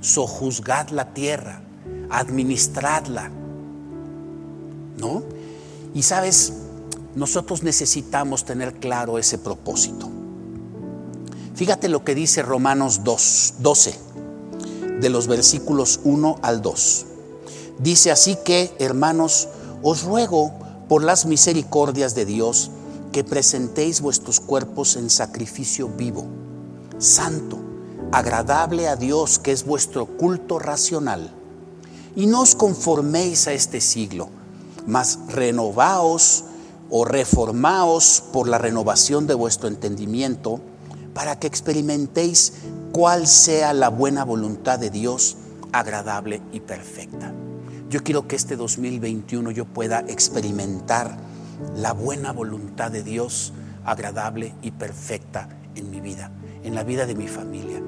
Sojuzgad 0.00 0.88
la 0.88 1.12
tierra, 1.14 1.62
administradla. 2.10 3.30
¿No? 4.96 5.22
Y 5.94 6.02
sabes, 6.02 6.54
nosotros 7.14 7.62
necesitamos 7.62 8.44
tener 8.44 8.74
claro 8.74 9.18
ese 9.18 9.38
propósito. 9.38 10.10
Fíjate 11.54 11.88
lo 11.88 12.04
que 12.04 12.14
dice 12.14 12.42
Romanos 12.42 13.04
2, 13.04 13.54
12, 13.60 13.98
de 15.00 15.10
los 15.10 15.26
versículos 15.26 16.00
1 16.04 16.38
al 16.42 16.62
2. 16.62 17.06
Dice 17.78 18.10
así 18.10 18.36
que, 18.44 18.74
hermanos, 18.78 19.48
os 19.82 20.02
ruego 20.02 20.52
por 20.88 21.02
las 21.02 21.26
misericordias 21.26 22.14
de 22.14 22.24
Dios 22.24 22.70
que 23.16 23.24
presentéis 23.24 24.02
vuestros 24.02 24.40
cuerpos 24.40 24.94
en 24.96 25.08
sacrificio 25.08 25.88
vivo, 25.88 26.26
santo, 26.98 27.58
agradable 28.12 28.88
a 28.88 28.96
Dios, 28.96 29.38
que 29.38 29.52
es 29.52 29.64
vuestro 29.64 30.04
culto 30.04 30.58
racional. 30.58 31.32
Y 32.14 32.26
no 32.26 32.42
os 32.42 32.54
conforméis 32.54 33.48
a 33.48 33.54
este 33.54 33.80
siglo 33.80 34.28
mas 34.86 35.18
renovaos 35.28 36.44
o 36.90 37.06
reformaos 37.06 38.22
por 38.34 38.48
la 38.48 38.58
renovación 38.58 39.26
de 39.26 39.32
vuestro 39.32 39.68
entendimiento, 39.68 40.60
para 41.14 41.38
que 41.38 41.46
experimentéis 41.46 42.52
cuál 42.92 43.26
sea 43.26 43.72
la 43.72 43.88
buena 43.88 44.26
voluntad 44.26 44.78
de 44.78 44.90
Dios, 44.90 45.38
agradable 45.72 46.42
y 46.52 46.60
perfecta. 46.60 47.32
Yo 47.88 48.02
quiero 48.04 48.28
que 48.28 48.36
este 48.36 48.56
2021 48.56 49.52
yo 49.52 49.64
pueda 49.64 50.00
experimentar 50.00 51.16
la 51.76 51.92
buena 51.92 52.32
voluntad 52.32 52.90
de 52.90 53.02
Dios, 53.02 53.52
agradable 53.84 54.54
y 54.62 54.72
perfecta 54.72 55.48
en 55.74 55.90
mi 55.90 56.00
vida, 56.00 56.30
en 56.64 56.74
la 56.74 56.84
vida 56.84 57.06
de 57.06 57.14
mi 57.14 57.28
familia, 57.28 57.80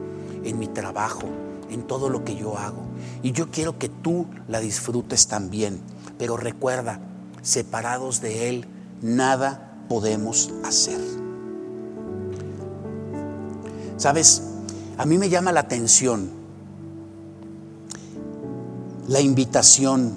en 0.45 0.59
mi 0.59 0.69
trabajo, 0.69 1.25
en 1.71 1.87
todo 1.87 2.09
lo 2.09 2.25
que 2.25 2.37
yo 2.37 2.57
hago. 2.59 2.83
Y 3.23 3.33
yo 3.33 3.51
quiero 3.51 3.79
que 3.79 3.89
tú 3.89 4.27
la 4.49 4.61
disfrutes 4.61 5.27
también 5.27 5.81
pero 6.19 6.37
recuerda, 6.37 7.01
separados 7.43 8.21
de 8.21 8.49
Él, 8.49 8.67
nada 9.01 9.79
podemos 9.89 10.51
hacer. 10.65 11.01
Sabes, 13.97 14.43
a 14.99 15.07
mí 15.07 15.17
me 15.17 15.29
llama 15.29 15.53
la 15.53 15.61
atención 15.61 16.31
la 19.07 19.21
invitación 19.21 20.13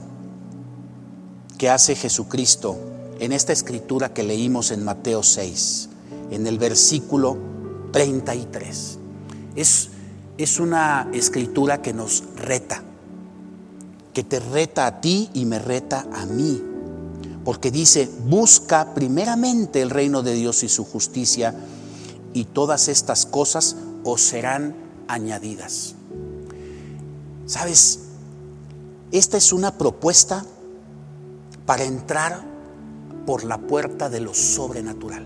que 1.57 1.69
hace 1.69 1.95
Jesucristo 1.95 2.77
en 3.21 3.31
esta 3.31 3.53
escritura 3.53 4.13
que 4.13 4.23
leímos 4.23 4.71
en 4.71 4.83
Mateo 4.83 5.23
6, 5.23 5.87
en 6.31 6.45
el 6.45 6.57
versículo 6.57 7.37
33. 7.93 8.97
Es, 9.55 9.89
es 10.37 10.59
una 10.59 11.07
escritura 11.13 11.81
que 11.81 11.93
nos 11.93 12.23
reta 12.35 12.83
que 14.13 14.23
te 14.23 14.39
reta 14.39 14.87
a 14.87 15.01
ti 15.01 15.29
y 15.33 15.45
me 15.45 15.59
reta 15.59 16.05
a 16.11 16.25
mí. 16.25 16.61
Porque 17.43 17.71
dice, 17.71 18.09
busca 18.25 18.93
primeramente 18.93 19.81
el 19.81 19.89
reino 19.89 20.21
de 20.21 20.33
Dios 20.33 20.63
y 20.63 20.69
su 20.69 20.85
justicia 20.85 21.55
y 22.33 22.45
todas 22.45 22.87
estas 22.87 23.25
cosas 23.25 23.75
os 24.03 24.21
serán 24.21 24.75
añadidas. 25.07 25.95
¿Sabes? 27.45 27.99
Esta 29.11 29.37
es 29.37 29.51
una 29.51 29.77
propuesta 29.77 30.45
para 31.65 31.83
entrar 31.83 32.50
por 33.25 33.43
la 33.43 33.57
puerta 33.57 34.09
de 34.09 34.19
lo 34.19 34.33
sobrenatural. 34.33 35.25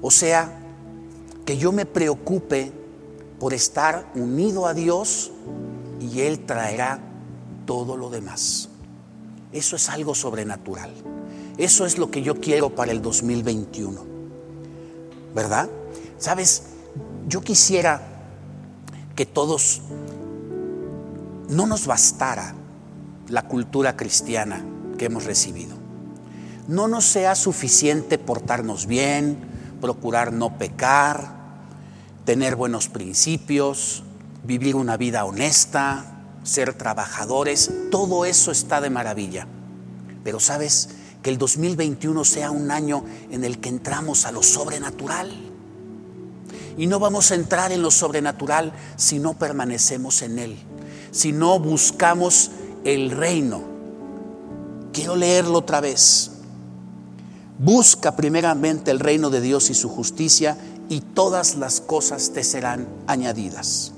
O 0.00 0.10
sea, 0.10 0.58
que 1.44 1.56
yo 1.56 1.72
me 1.72 1.86
preocupe 1.86 2.72
por 3.38 3.54
estar 3.54 4.10
unido 4.14 4.66
a 4.66 4.74
Dios 4.74 5.32
y 6.00 6.20
Él 6.20 6.40
traerá 6.40 7.00
todo 7.66 7.96
lo 7.96 8.10
demás. 8.10 8.68
Eso 9.52 9.76
es 9.76 9.88
algo 9.88 10.14
sobrenatural. 10.14 10.92
Eso 11.56 11.86
es 11.86 11.98
lo 11.98 12.10
que 12.10 12.22
yo 12.22 12.40
quiero 12.40 12.74
para 12.74 12.92
el 12.92 13.02
2021. 13.02 14.04
¿Verdad? 15.34 15.68
Sabes, 16.18 16.64
yo 17.28 17.40
quisiera 17.40 18.00
que 19.16 19.26
todos 19.26 19.80
no 21.48 21.66
nos 21.66 21.86
bastara 21.86 22.54
la 23.28 23.42
cultura 23.48 23.96
cristiana 23.96 24.64
que 24.96 25.06
hemos 25.06 25.24
recibido. 25.24 25.77
No 26.68 26.86
nos 26.86 27.06
sea 27.06 27.34
suficiente 27.34 28.18
portarnos 28.18 28.86
bien, 28.86 29.38
procurar 29.80 30.32
no 30.32 30.58
pecar, 30.58 31.32
tener 32.24 32.56
buenos 32.56 32.88
principios, 32.88 34.04
vivir 34.44 34.76
una 34.76 34.96
vida 34.96 35.24
honesta, 35.24 36.04
ser 36.42 36.74
trabajadores, 36.74 37.70
todo 37.90 38.26
eso 38.26 38.52
está 38.52 38.80
de 38.80 38.90
maravilla. 38.90 39.48
Pero 40.22 40.40
sabes, 40.40 40.90
que 41.22 41.30
el 41.30 41.38
2021 41.38 42.24
sea 42.24 42.50
un 42.50 42.70
año 42.70 43.04
en 43.30 43.44
el 43.44 43.58
que 43.58 43.68
entramos 43.68 44.24
a 44.24 44.32
lo 44.32 44.42
sobrenatural. 44.42 45.32
Y 46.76 46.86
no 46.86 47.00
vamos 47.00 47.30
a 47.30 47.34
entrar 47.34 47.72
en 47.72 47.82
lo 47.82 47.90
sobrenatural 47.90 48.72
si 48.96 49.18
no 49.18 49.34
permanecemos 49.34 50.22
en 50.22 50.38
Él, 50.38 50.56
si 51.10 51.32
no 51.32 51.58
buscamos 51.58 52.52
el 52.84 53.10
reino. 53.10 53.62
Quiero 54.92 55.16
leerlo 55.16 55.58
otra 55.58 55.80
vez. 55.80 56.32
Busca 57.58 58.14
primeramente 58.14 58.92
el 58.92 59.00
reino 59.00 59.30
de 59.30 59.40
Dios 59.40 59.68
y 59.70 59.74
su 59.74 59.88
justicia 59.88 60.56
y 60.88 61.00
todas 61.00 61.56
las 61.56 61.80
cosas 61.80 62.32
te 62.32 62.44
serán 62.44 62.86
añadidas. 63.08 63.92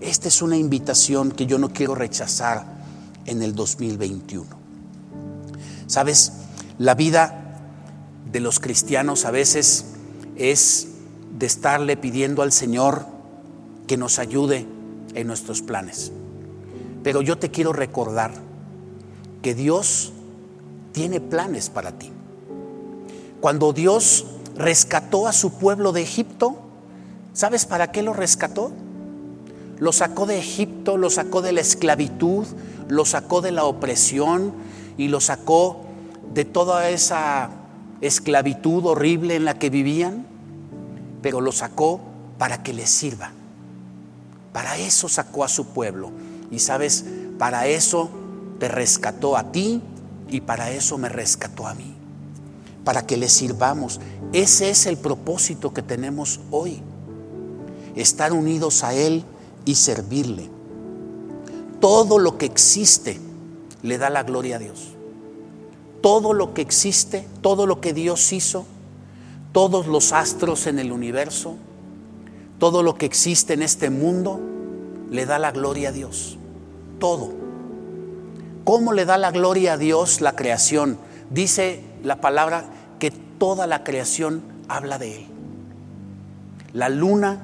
Esta 0.00 0.28
es 0.28 0.40
una 0.40 0.56
invitación 0.56 1.30
que 1.30 1.44
yo 1.44 1.58
no 1.58 1.70
quiero 1.70 1.94
rechazar 1.94 2.64
en 3.26 3.42
el 3.42 3.54
2021. 3.54 4.46
Sabes, 5.86 6.32
la 6.78 6.94
vida 6.94 7.60
de 8.32 8.40
los 8.40 8.58
cristianos 8.58 9.26
a 9.26 9.30
veces 9.30 9.84
es 10.36 10.88
de 11.38 11.46
estarle 11.46 11.96
pidiendo 11.96 12.42
al 12.42 12.52
Señor 12.52 13.06
que 13.86 13.98
nos 13.98 14.18
ayude 14.18 14.66
en 15.14 15.26
nuestros 15.26 15.60
planes. 15.60 16.10
Pero 17.02 17.20
yo 17.20 17.38
te 17.38 17.50
quiero 17.50 17.72
recordar 17.72 18.32
que 19.42 19.54
Dios 19.54 20.12
tiene 20.98 21.20
planes 21.20 21.70
para 21.70 21.92
ti. 21.92 22.10
Cuando 23.40 23.72
Dios 23.72 24.26
rescató 24.56 25.28
a 25.28 25.32
su 25.32 25.52
pueblo 25.52 25.92
de 25.92 26.02
Egipto, 26.02 26.58
¿sabes 27.34 27.66
para 27.66 27.92
qué 27.92 28.02
lo 28.02 28.14
rescató? 28.14 28.72
Lo 29.78 29.92
sacó 29.92 30.26
de 30.26 30.40
Egipto, 30.40 30.96
lo 30.96 31.08
sacó 31.08 31.40
de 31.40 31.52
la 31.52 31.60
esclavitud, 31.60 32.48
lo 32.88 33.04
sacó 33.04 33.42
de 33.42 33.52
la 33.52 33.62
opresión 33.62 34.52
y 34.96 35.06
lo 35.06 35.20
sacó 35.20 35.82
de 36.34 36.44
toda 36.44 36.90
esa 36.90 37.50
esclavitud 38.00 38.84
horrible 38.84 39.36
en 39.36 39.44
la 39.44 39.56
que 39.56 39.70
vivían, 39.70 40.26
pero 41.22 41.40
lo 41.40 41.52
sacó 41.52 42.00
para 42.38 42.64
que 42.64 42.72
les 42.72 42.90
sirva. 42.90 43.30
Para 44.52 44.78
eso 44.78 45.08
sacó 45.08 45.44
a 45.44 45.48
su 45.48 45.66
pueblo. 45.66 46.10
Y 46.50 46.58
sabes, 46.58 47.04
para 47.38 47.68
eso 47.68 48.10
te 48.58 48.66
rescató 48.66 49.36
a 49.36 49.52
ti 49.52 49.80
y 50.30 50.40
para 50.40 50.70
eso 50.70 50.98
me 50.98 51.08
rescató 51.08 51.66
a 51.66 51.74
mí. 51.74 51.94
Para 52.84 53.06
que 53.06 53.16
le 53.16 53.28
sirvamos. 53.28 54.00
Ese 54.32 54.70
es 54.70 54.86
el 54.86 54.96
propósito 54.96 55.72
que 55.72 55.82
tenemos 55.82 56.40
hoy. 56.50 56.80
Estar 57.96 58.32
unidos 58.32 58.84
a 58.84 58.94
Él 58.94 59.24
y 59.64 59.74
servirle. 59.74 60.50
Todo 61.80 62.18
lo 62.18 62.38
que 62.38 62.46
existe 62.46 63.20
le 63.82 63.98
da 63.98 64.10
la 64.10 64.22
gloria 64.22 64.56
a 64.56 64.58
Dios. 64.58 64.88
Todo 66.00 66.32
lo 66.32 66.54
que 66.54 66.62
existe, 66.62 67.26
todo 67.40 67.66
lo 67.66 67.80
que 67.80 67.92
Dios 67.92 68.32
hizo, 68.32 68.64
todos 69.52 69.86
los 69.86 70.12
astros 70.12 70.66
en 70.66 70.78
el 70.78 70.92
universo, 70.92 71.56
todo 72.58 72.82
lo 72.82 72.94
que 72.94 73.06
existe 73.06 73.54
en 73.54 73.62
este 73.62 73.90
mundo, 73.90 74.40
le 75.10 75.26
da 75.26 75.38
la 75.38 75.52
gloria 75.52 75.88
a 75.88 75.92
Dios. 75.92 76.38
Todo. 76.98 77.47
¿Cómo 78.68 78.92
le 78.92 79.06
da 79.06 79.16
la 79.16 79.30
gloria 79.30 79.72
a 79.72 79.76
Dios 79.78 80.20
la 80.20 80.36
creación? 80.36 80.98
Dice 81.30 81.82
la 82.04 82.20
palabra 82.20 82.66
que 82.98 83.10
toda 83.10 83.66
la 83.66 83.82
creación 83.82 84.42
habla 84.68 84.98
de 84.98 85.16
Él. 85.16 85.26
La 86.74 86.90
luna 86.90 87.40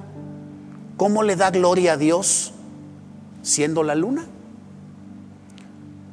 ¿Cómo 0.99 1.23
le 1.23 1.35
da 1.37 1.51
gloria 1.51 1.95
a 1.95 1.97
Dios 1.97 2.53
siendo 3.41 3.85
la 3.85 3.95
luna? 3.95 4.27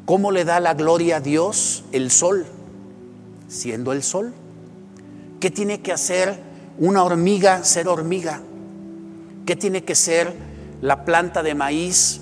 ¿Cómo 0.05 0.31
le 0.31 0.45
da 0.45 0.61
la 0.61 0.75
gloria 0.75 1.17
a 1.17 1.19
Dios 1.19 1.83
el 1.91 2.09
sol 2.09 2.45
siendo 3.49 3.91
el 3.91 4.03
sol? 4.03 4.33
¿Qué 5.41 5.51
tiene 5.51 5.81
que 5.81 5.91
hacer 5.91 6.39
una 6.79 7.03
hormiga 7.03 7.65
ser 7.65 7.89
hormiga? 7.89 8.39
¿Qué 9.45 9.57
tiene 9.57 9.83
que 9.83 9.93
ser 9.93 10.33
la 10.79 11.03
planta 11.03 11.43
de 11.43 11.53
maíz 11.53 12.21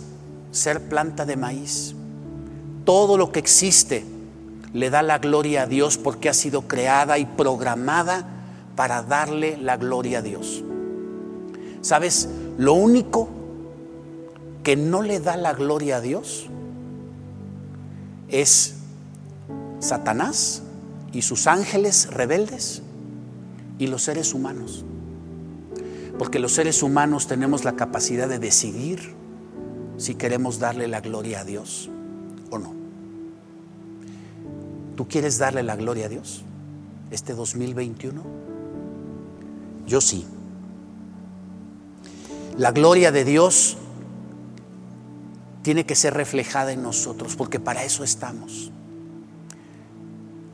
ser 0.49 0.89
planta 0.89 1.27
de 1.27 1.37
maíz? 1.37 1.93
Todo 2.89 3.17
lo 3.17 3.31
que 3.31 3.37
existe 3.37 4.03
le 4.73 4.89
da 4.89 5.03
la 5.03 5.19
gloria 5.19 5.61
a 5.61 5.67
Dios 5.67 5.99
porque 5.99 6.27
ha 6.27 6.33
sido 6.33 6.63
creada 6.63 7.19
y 7.19 7.25
programada 7.27 8.25
para 8.75 9.03
darle 9.03 9.57
la 9.57 9.77
gloria 9.77 10.17
a 10.17 10.21
Dios. 10.23 10.63
¿Sabes? 11.81 12.27
Lo 12.57 12.73
único 12.73 13.29
que 14.63 14.75
no 14.75 15.03
le 15.03 15.19
da 15.19 15.37
la 15.37 15.53
gloria 15.53 15.97
a 15.97 16.01
Dios 16.01 16.47
es 18.27 18.77
Satanás 19.77 20.63
y 21.13 21.21
sus 21.21 21.45
ángeles 21.45 22.11
rebeldes 22.11 22.81
y 23.77 23.85
los 23.85 24.01
seres 24.01 24.33
humanos. 24.33 24.83
Porque 26.17 26.39
los 26.39 26.53
seres 26.53 26.81
humanos 26.81 27.27
tenemos 27.27 27.65
la 27.65 27.73
capacidad 27.73 28.27
de 28.27 28.39
decidir 28.39 29.13
si 29.97 30.15
queremos 30.15 30.57
darle 30.57 30.87
la 30.87 31.01
gloria 31.01 31.41
a 31.41 31.43
Dios 31.43 31.91
o 32.49 32.57
no. 32.57 32.78
¿Tú 34.99 35.07
quieres 35.07 35.37
darle 35.37 35.63
la 35.63 35.77
gloria 35.77 36.07
a 36.07 36.09
Dios 36.09 36.43
este 37.09 37.33
2021? 37.33 38.21
Yo 39.87 40.01
sí. 40.01 40.27
La 42.57 42.73
gloria 42.73 43.09
de 43.13 43.23
Dios 43.23 43.77
tiene 45.61 45.85
que 45.85 45.95
ser 45.95 46.15
reflejada 46.15 46.73
en 46.73 46.83
nosotros, 46.83 47.37
porque 47.37 47.61
para 47.61 47.85
eso 47.85 48.03
estamos. 48.03 48.73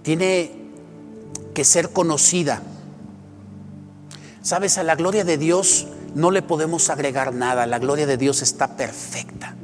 Tiene 0.03 0.51
que 1.55 1.63
ser 1.63 1.89
conocida. 1.89 2.61
Sabes, 4.43 4.77
a 4.77 4.83
la 4.83 4.93
gloria 4.93 5.23
de 5.23 5.39
Dios 5.39 5.87
no 6.13 6.29
le 6.29 6.43
podemos 6.43 6.91
agregar 6.91 7.33
nada, 7.33 7.65
la 7.65 7.79
gloria 7.79 8.05
de 8.05 8.17
Dios 8.17 8.43
está 8.43 8.77
perfecta. 8.77 9.55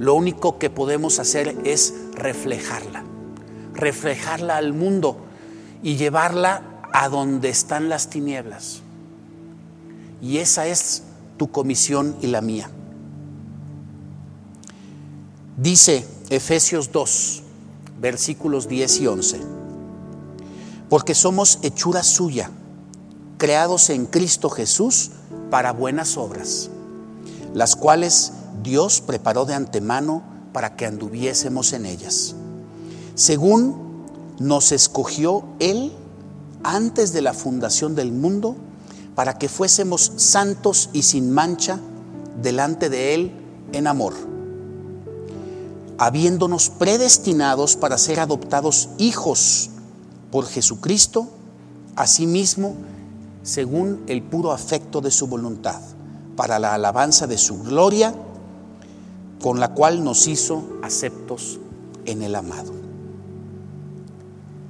Lo 0.00 0.14
único 0.14 0.58
que 0.58 0.70
podemos 0.70 1.20
hacer 1.20 1.56
es 1.62 1.94
reflejarla, 2.16 3.04
reflejarla 3.74 4.56
al 4.56 4.72
mundo 4.72 5.18
y 5.82 5.96
llevarla 5.96 6.62
a 6.92 7.08
donde 7.08 7.48
están 7.48 7.88
las 7.88 8.08
tinieblas. 8.08 8.80
Y 10.22 10.38
esa 10.38 10.66
es 10.66 11.02
tu 11.36 11.50
comisión 11.50 12.16
y 12.22 12.28
la 12.28 12.40
mía. 12.40 12.70
Dice 15.56 16.06
Efesios 16.30 16.90
2, 16.90 17.42
versículos 18.00 18.66
10 18.68 19.00
y 19.00 19.06
11, 19.06 19.40
porque 20.88 21.14
somos 21.14 21.58
hechura 21.62 22.02
suya, 22.02 22.50
creados 23.38 23.90
en 23.90 24.06
Cristo 24.06 24.50
Jesús 24.50 25.10
para 25.50 25.72
buenas 25.72 26.16
obras, 26.16 26.70
las 27.52 27.76
cuales 27.76 28.32
Dios 28.62 29.00
preparó 29.00 29.44
de 29.44 29.54
antemano 29.54 30.22
para 30.52 30.76
que 30.76 30.86
anduviésemos 30.86 31.72
en 31.72 31.86
ellas, 31.86 32.34
según 33.14 34.04
nos 34.38 34.72
escogió 34.72 35.44
Él 35.58 35.92
antes 36.62 37.12
de 37.12 37.22
la 37.22 37.32
fundación 37.34 37.94
del 37.94 38.12
mundo, 38.12 38.56
para 39.14 39.38
que 39.38 39.48
fuésemos 39.48 40.12
santos 40.16 40.90
y 40.92 41.02
sin 41.02 41.30
mancha 41.30 41.78
delante 42.42 42.88
de 42.90 43.14
Él 43.14 43.32
en 43.72 43.86
amor, 43.86 44.14
habiéndonos 45.98 46.70
predestinados 46.70 47.76
para 47.76 47.98
ser 47.98 48.18
adoptados 48.18 48.88
hijos 48.98 49.70
por 50.32 50.46
Jesucristo, 50.46 51.28
asimismo, 51.94 52.74
según 53.44 54.02
el 54.08 54.22
puro 54.22 54.52
afecto 54.52 55.00
de 55.00 55.12
su 55.12 55.28
voluntad, 55.28 55.80
para 56.34 56.58
la 56.58 56.74
alabanza 56.74 57.28
de 57.28 57.38
su 57.38 57.62
gloria, 57.62 58.12
con 59.40 59.60
la 59.60 59.74
cual 59.74 60.02
nos 60.02 60.26
hizo 60.26 60.64
aceptos 60.82 61.60
en 62.06 62.22
el 62.22 62.34
amado. 62.34 62.83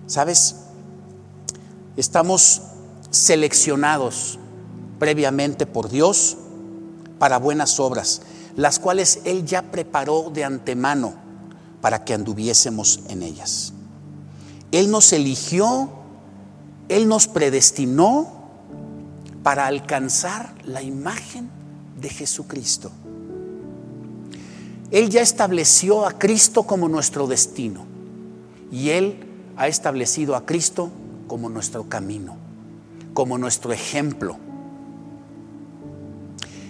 ¿Sabes? 0.07 0.57
Estamos 1.97 2.63
seleccionados 3.11 4.39
previamente 4.99 5.67
por 5.67 5.89
Dios 5.89 6.37
para 7.19 7.39
buenas 7.39 7.81
obras, 7.81 8.23
las 8.57 8.79
cuales 8.79 9.21
Él 9.25 9.47
ya 9.47 9.63
preparó 9.71 10.31
de 10.31 10.45
antemano 10.45 11.15
para 11.81 12.05
que 12.05 12.15
anduviésemos 12.15 13.01
en 13.09 13.23
ellas. 13.23 13.73
Él 14.73 14.91
nos 14.91 15.13
eligió, 15.13 15.91
Él 16.89 17.09
nos 17.09 17.29
predestinó 17.29 18.33
para 19.43 19.67
alcanzar 19.67 20.55
la 20.65 20.83
imagen 20.83 21.51
de 22.01 22.09
Jesucristo. 22.09 22.91
Él 24.91 25.09
ya 25.11 25.23
estableció 25.23 26.07
a 26.07 26.13
Cristo 26.13 26.65
como 26.65 26.89
nuestro 26.89 27.27
destino 27.27 27.87
y 28.71 28.91
Él 28.91 29.24
ha 29.57 29.69
establecido 29.69 30.37
a 30.37 30.47
Cristo 30.47 30.91
como 31.27 31.49
nuestro 31.49 31.89
camino, 31.89 32.37
como 33.13 33.39
nuestro 33.39 33.73
ejemplo. 33.73 34.37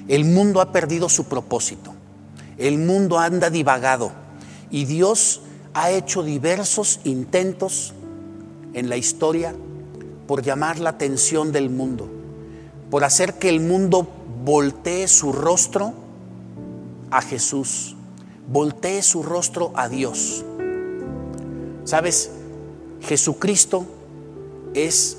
El 0.08 0.24
mundo 0.24 0.60
ha 0.60 0.72
perdido 0.72 1.08
su 1.08 1.24
propósito, 1.24 1.94
el 2.58 2.78
mundo 2.78 3.18
anda 3.18 3.50
divagado 3.50 4.12
y 4.70 4.84
Dios 4.84 5.40
ha 5.72 5.90
hecho 5.90 6.22
diversos 6.22 7.00
intentos 7.04 7.94
en 8.74 8.88
la 8.88 8.96
historia 8.96 9.54
por 10.26 10.42
llamar 10.42 10.78
la 10.78 10.90
atención 10.90 11.52
del 11.52 11.70
mundo, 11.70 12.08
por 12.90 13.04
hacer 13.04 13.34
que 13.34 13.48
el 13.48 13.60
mundo 13.60 14.06
voltee 14.44 15.08
su 15.08 15.32
rostro 15.32 15.94
a 17.10 17.22
Jesús, 17.22 17.96
voltee 18.48 19.02
su 19.02 19.22
rostro 19.22 19.72
a 19.74 19.88
Dios. 19.88 20.44
¿Sabes? 21.84 22.30
Jesucristo 23.04 23.84
es 24.72 25.18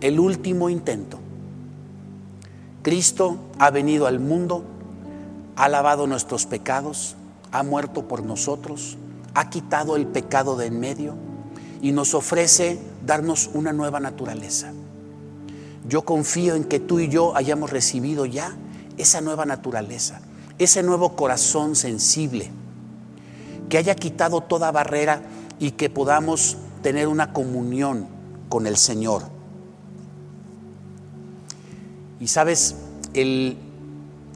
el 0.00 0.18
último 0.18 0.70
intento. 0.70 1.18
Cristo 2.82 3.36
ha 3.58 3.70
venido 3.70 4.06
al 4.06 4.20
mundo, 4.20 4.64
ha 5.56 5.68
lavado 5.68 6.06
nuestros 6.06 6.46
pecados, 6.46 7.16
ha 7.52 7.62
muerto 7.62 8.08
por 8.08 8.22
nosotros, 8.22 8.96
ha 9.34 9.50
quitado 9.50 9.96
el 9.96 10.06
pecado 10.06 10.56
de 10.56 10.66
en 10.66 10.80
medio 10.80 11.14
y 11.82 11.92
nos 11.92 12.14
ofrece 12.14 12.78
darnos 13.04 13.50
una 13.52 13.72
nueva 13.72 14.00
naturaleza. 14.00 14.72
Yo 15.86 16.02
confío 16.02 16.54
en 16.54 16.64
que 16.64 16.80
tú 16.80 17.00
y 17.00 17.08
yo 17.08 17.36
hayamos 17.36 17.70
recibido 17.70 18.24
ya 18.24 18.56
esa 18.96 19.20
nueva 19.20 19.44
naturaleza, 19.44 20.20
ese 20.58 20.82
nuevo 20.82 21.14
corazón 21.16 21.76
sensible, 21.76 22.50
que 23.68 23.76
haya 23.76 23.94
quitado 23.94 24.40
toda 24.40 24.70
barrera 24.70 25.22
y 25.58 25.72
que 25.72 25.90
podamos 25.90 26.56
tener 26.82 27.08
una 27.08 27.32
comunión 27.32 28.06
con 28.48 28.66
el 28.66 28.76
Señor. 28.76 29.22
Y 32.20 32.28
sabes, 32.28 32.76
el 33.14 33.56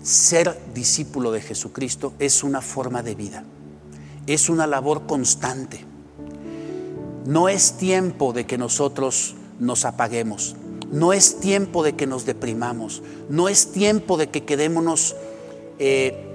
ser 0.03 0.59
discípulo 0.75 1.33
de 1.33 1.41
Jesucristo 1.41 2.13
es 2.19 2.43
una 2.43 2.61
forma 2.61 3.03
de 3.03 3.15
vida, 3.15 3.45
es 4.27 4.49
una 4.49 4.67
labor 4.67 5.07
constante. 5.07 5.85
No 7.27 7.49
es 7.49 7.75
tiempo 7.75 8.33
de 8.33 8.47
que 8.47 8.59
nosotros 8.59 9.35
nos 9.59 9.85
apaguemos, 9.85 10.57
no 10.91 11.13
es 11.13 11.41
tiempo 11.41 11.83
de 11.83 11.95
que 11.95 12.07
nos 12.07 12.25
deprimamos, 12.25 13.03
no 13.29 13.49
es 13.49 13.73
tiempo 13.73 14.17
de 14.17 14.31
que 14.31 14.45
quedémonos, 14.45 15.15
eh, 15.79 16.27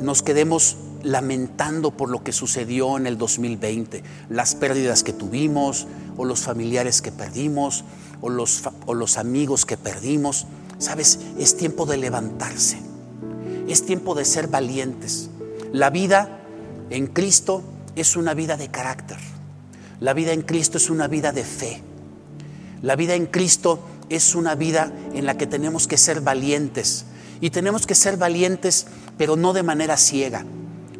nos 0.00 0.22
quedemos 0.22 0.76
lamentando 1.06 1.92
por 1.92 2.10
lo 2.10 2.24
que 2.24 2.32
sucedió 2.32 2.96
en 2.96 3.06
el 3.06 3.16
2020, 3.16 4.02
las 4.28 4.56
pérdidas 4.56 5.04
que 5.04 5.12
tuvimos, 5.12 5.86
o 6.16 6.24
los 6.24 6.40
familiares 6.40 7.00
que 7.00 7.12
perdimos, 7.12 7.84
o 8.20 8.28
los, 8.28 8.64
o 8.86 8.94
los 8.94 9.16
amigos 9.16 9.64
que 9.64 9.76
perdimos. 9.76 10.46
Sabes, 10.78 11.20
es 11.38 11.56
tiempo 11.56 11.86
de 11.86 11.96
levantarse, 11.96 12.78
es 13.68 13.86
tiempo 13.86 14.16
de 14.16 14.24
ser 14.24 14.48
valientes. 14.48 15.30
La 15.72 15.90
vida 15.90 16.40
en 16.90 17.06
Cristo 17.06 17.62
es 17.94 18.16
una 18.16 18.34
vida 18.34 18.56
de 18.56 18.68
carácter. 18.68 19.18
La 20.00 20.12
vida 20.12 20.32
en 20.32 20.42
Cristo 20.42 20.76
es 20.76 20.90
una 20.90 21.06
vida 21.06 21.30
de 21.30 21.44
fe. 21.44 21.82
La 22.82 22.96
vida 22.96 23.14
en 23.14 23.26
Cristo 23.26 23.78
es 24.08 24.34
una 24.34 24.56
vida 24.56 24.92
en 25.14 25.24
la 25.24 25.38
que 25.38 25.46
tenemos 25.46 25.86
que 25.86 25.98
ser 25.98 26.20
valientes. 26.20 27.04
Y 27.40 27.50
tenemos 27.50 27.86
que 27.86 27.94
ser 27.94 28.16
valientes, 28.16 28.86
pero 29.16 29.36
no 29.36 29.52
de 29.52 29.62
manera 29.62 29.96
ciega 29.96 30.44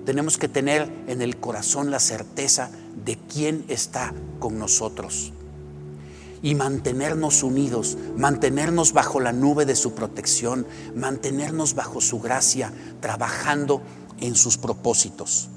tenemos 0.07 0.39
que 0.39 0.49
tener 0.49 0.91
en 1.09 1.21
el 1.21 1.37
corazón 1.37 1.91
la 1.91 1.99
certeza 1.99 2.71
de 3.05 3.19
quién 3.19 3.65
está 3.69 4.15
con 4.39 4.59
nosotros 4.59 5.33
y 6.43 6.55
mantenernos 6.55 7.43
unidos, 7.43 7.99
mantenernos 8.17 8.93
bajo 8.93 9.19
la 9.19 9.33
nube 9.33 9.67
de 9.67 9.75
su 9.75 9.95
protección, 9.95 10.65
mantenernos 10.95 11.75
bajo 11.75 12.01
su 12.01 12.21
gracia, 12.21 12.73
trabajando 13.01 13.83
en 14.21 14.37
sus 14.37 14.57
propósitos. 14.57 15.49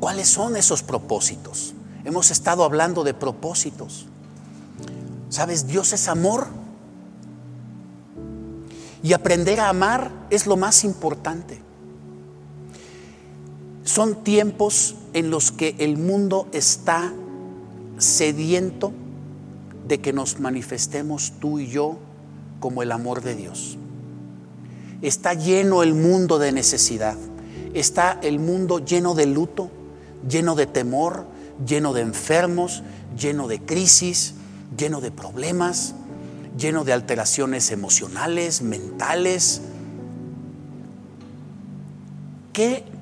¿Cuáles 0.00 0.28
son 0.28 0.56
esos 0.56 0.82
propósitos? 0.82 1.74
Hemos 2.04 2.30
estado 2.30 2.64
hablando 2.64 3.04
de 3.04 3.12
propósitos. 3.12 4.06
¿Sabes? 5.28 5.66
Dios 5.66 5.92
es 5.92 6.08
amor. 6.08 6.46
Y 9.02 9.12
aprender 9.12 9.60
a 9.60 9.68
amar 9.68 10.10
es 10.30 10.46
lo 10.46 10.56
más 10.56 10.82
importante. 10.82 11.65
Son 13.86 14.24
tiempos 14.24 14.96
en 15.12 15.30
los 15.30 15.52
que 15.52 15.76
el 15.78 15.96
mundo 15.96 16.48
está 16.52 17.12
sediento 17.98 18.92
de 19.86 20.00
que 20.00 20.12
nos 20.12 20.40
manifestemos 20.40 21.34
tú 21.40 21.60
y 21.60 21.68
yo 21.68 21.96
como 22.58 22.82
el 22.82 22.90
amor 22.90 23.22
de 23.22 23.36
Dios. 23.36 23.78
Está 25.02 25.34
lleno 25.34 25.84
el 25.84 25.94
mundo 25.94 26.40
de 26.40 26.50
necesidad. 26.50 27.16
Está 27.74 28.18
el 28.24 28.40
mundo 28.40 28.84
lleno 28.84 29.14
de 29.14 29.26
luto, 29.26 29.70
lleno 30.28 30.56
de 30.56 30.66
temor, 30.66 31.24
lleno 31.64 31.92
de 31.92 32.00
enfermos, 32.00 32.82
lleno 33.16 33.46
de 33.46 33.60
crisis, 33.60 34.34
lleno 34.76 35.00
de 35.00 35.12
problemas, 35.12 35.94
lleno 36.58 36.82
de 36.82 36.92
alteraciones 36.92 37.70
emocionales, 37.70 38.62
mentales. 38.62 39.60
¿Qué 42.52 42.95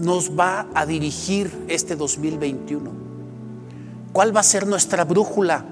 nos 0.00 0.38
va 0.38 0.66
a 0.74 0.86
dirigir 0.86 1.66
este 1.68 1.96
2021? 1.96 2.90
¿Cuál 4.12 4.34
va 4.34 4.40
a 4.40 4.44
ser 4.44 4.66
nuestra 4.66 5.04
brújula? 5.04 5.64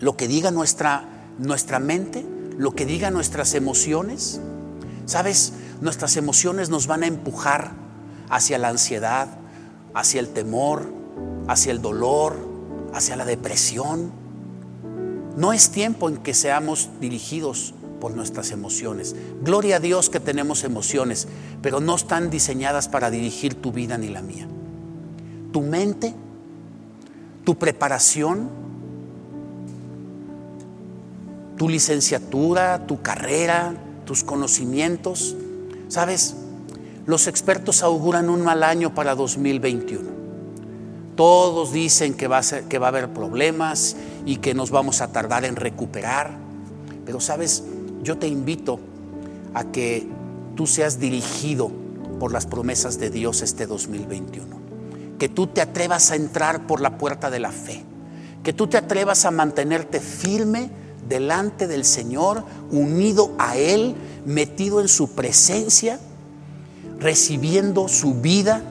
¿Lo 0.00 0.16
que 0.16 0.28
diga 0.28 0.50
nuestra, 0.50 1.04
nuestra 1.38 1.78
mente? 1.78 2.24
¿Lo 2.56 2.72
que 2.72 2.86
diga 2.86 3.10
nuestras 3.10 3.54
emociones? 3.54 4.40
¿Sabes? 5.06 5.52
Nuestras 5.80 6.16
emociones 6.16 6.70
nos 6.70 6.86
van 6.86 7.02
a 7.02 7.06
empujar 7.06 7.72
hacia 8.28 8.58
la 8.58 8.68
ansiedad, 8.68 9.28
hacia 9.94 10.20
el 10.20 10.28
temor, 10.28 10.86
hacia 11.48 11.72
el 11.72 11.82
dolor, 11.82 12.36
hacia 12.92 13.16
la 13.16 13.24
depresión. 13.24 14.12
No 15.36 15.52
es 15.52 15.70
tiempo 15.70 16.08
en 16.08 16.16
que 16.16 16.34
seamos 16.34 16.88
dirigidos 17.00 17.74
nuestras 18.14 18.50
emociones. 18.50 19.16
Gloria 19.42 19.76
a 19.76 19.80
Dios 19.80 20.10
que 20.10 20.20
tenemos 20.20 20.64
emociones, 20.64 21.28
pero 21.62 21.80
no 21.80 21.96
están 21.96 22.30
diseñadas 22.30 22.88
para 22.88 23.10
dirigir 23.10 23.54
tu 23.54 23.72
vida 23.72 23.98
ni 23.98 24.08
la 24.08 24.22
mía. 24.22 24.46
Tu 25.52 25.62
mente, 25.62 26.14
tu 27.44 27.56
preparación, 27.56 28.48
tu 31.56 31.68
licenciatura, 31.68 32.86
tu 32.86 33.02
carrera, 33.02 33.74
tus 34.04 34.22
conocimientos. 34.24 35.36
¿Sabes? 35.88 36.36
Los 37.06 37.28
expertos 37.28 37.82
auguran 37.82 38.28
un 38.28 38.42
mal 38.42 38.62
año 38.62 38.94
para 38.94 39.14
2021. 39.14 40.16
Todos 41.14 41.72
dicen 41.72 42.14
que 42.14 42.28
va, 42.28 42.38
a 42.38 42.42
ser, 42.42 42.64
que 42.64 42.78
va 42.78 42.86
a 42.86 42.90
haber 42.90 43.08
problemas 43.08 43.96
y 44.26 44.36
que 44.36 44.54
nos 44.54 44.70
vamos 44.70 45.00
a 45.00 45.12
tardar 45.12 45.44
en 45.44 45.56
recuperar. 45.56 46.36
Pero 47.06 47.20
sabes, 47.20 47.64
yo 48.02 48.18
te 48.18 48.28
invito 48.28 48.78
a 49.54 49.64
que 49.64 50.06
tú 50.54 50.66
seas 50.66 50.98
dirigido 50.98 51.70
por 52.18 52.32
las 52.32 52.46
promesas 52.46 52.98
de 52.98 53.10
Dios 53.10 53.42
este 53.42 53.66
2021. 53.66 54.56
Que 55.18 55.28
tú 55.28 55.46
te 55.46 55.60
atrevas 55.60 56.10
a 56.10 56.16
entrar 56.16 56.66
por 56.66 56.80
la 56.80 56.98
puerta 56.98 57.30
de 57.30 57.40
la 57.40 57.52
fe. 57.52 57.84
Que 58.42 58.52
tú 58.52 58.66
te 58.66 58.76
atrevas 58.76 59.24
a 59.24 59.30
mantenerte 59.30 60.00
firme 60.00 60.70
delante 61.08 61.66
del 61.66 61.84
Señor, 61.84 62.44
unido 62.70 63.32
a 63.38 63.56
Él, 63.56 63.94
metido 64.24 64.80
en 64.80 64.88
su 64.88 65.10
presencia, 65.10 66.00
recibiendo 66.98 67.88
su 67.88 68.14
vida 68.14 68.62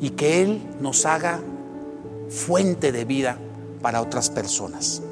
y 0.00 0.10
que 0.10 0.42
Él 0.42 0.62
nos 0.80 1.06
haga 1.06 1.40
fuente 2.28 2.92
de 2.92 3.04
vida 3.04 3.38
para 3.80 4.02
otras 4.02 4.30
personas. 4.30 5.02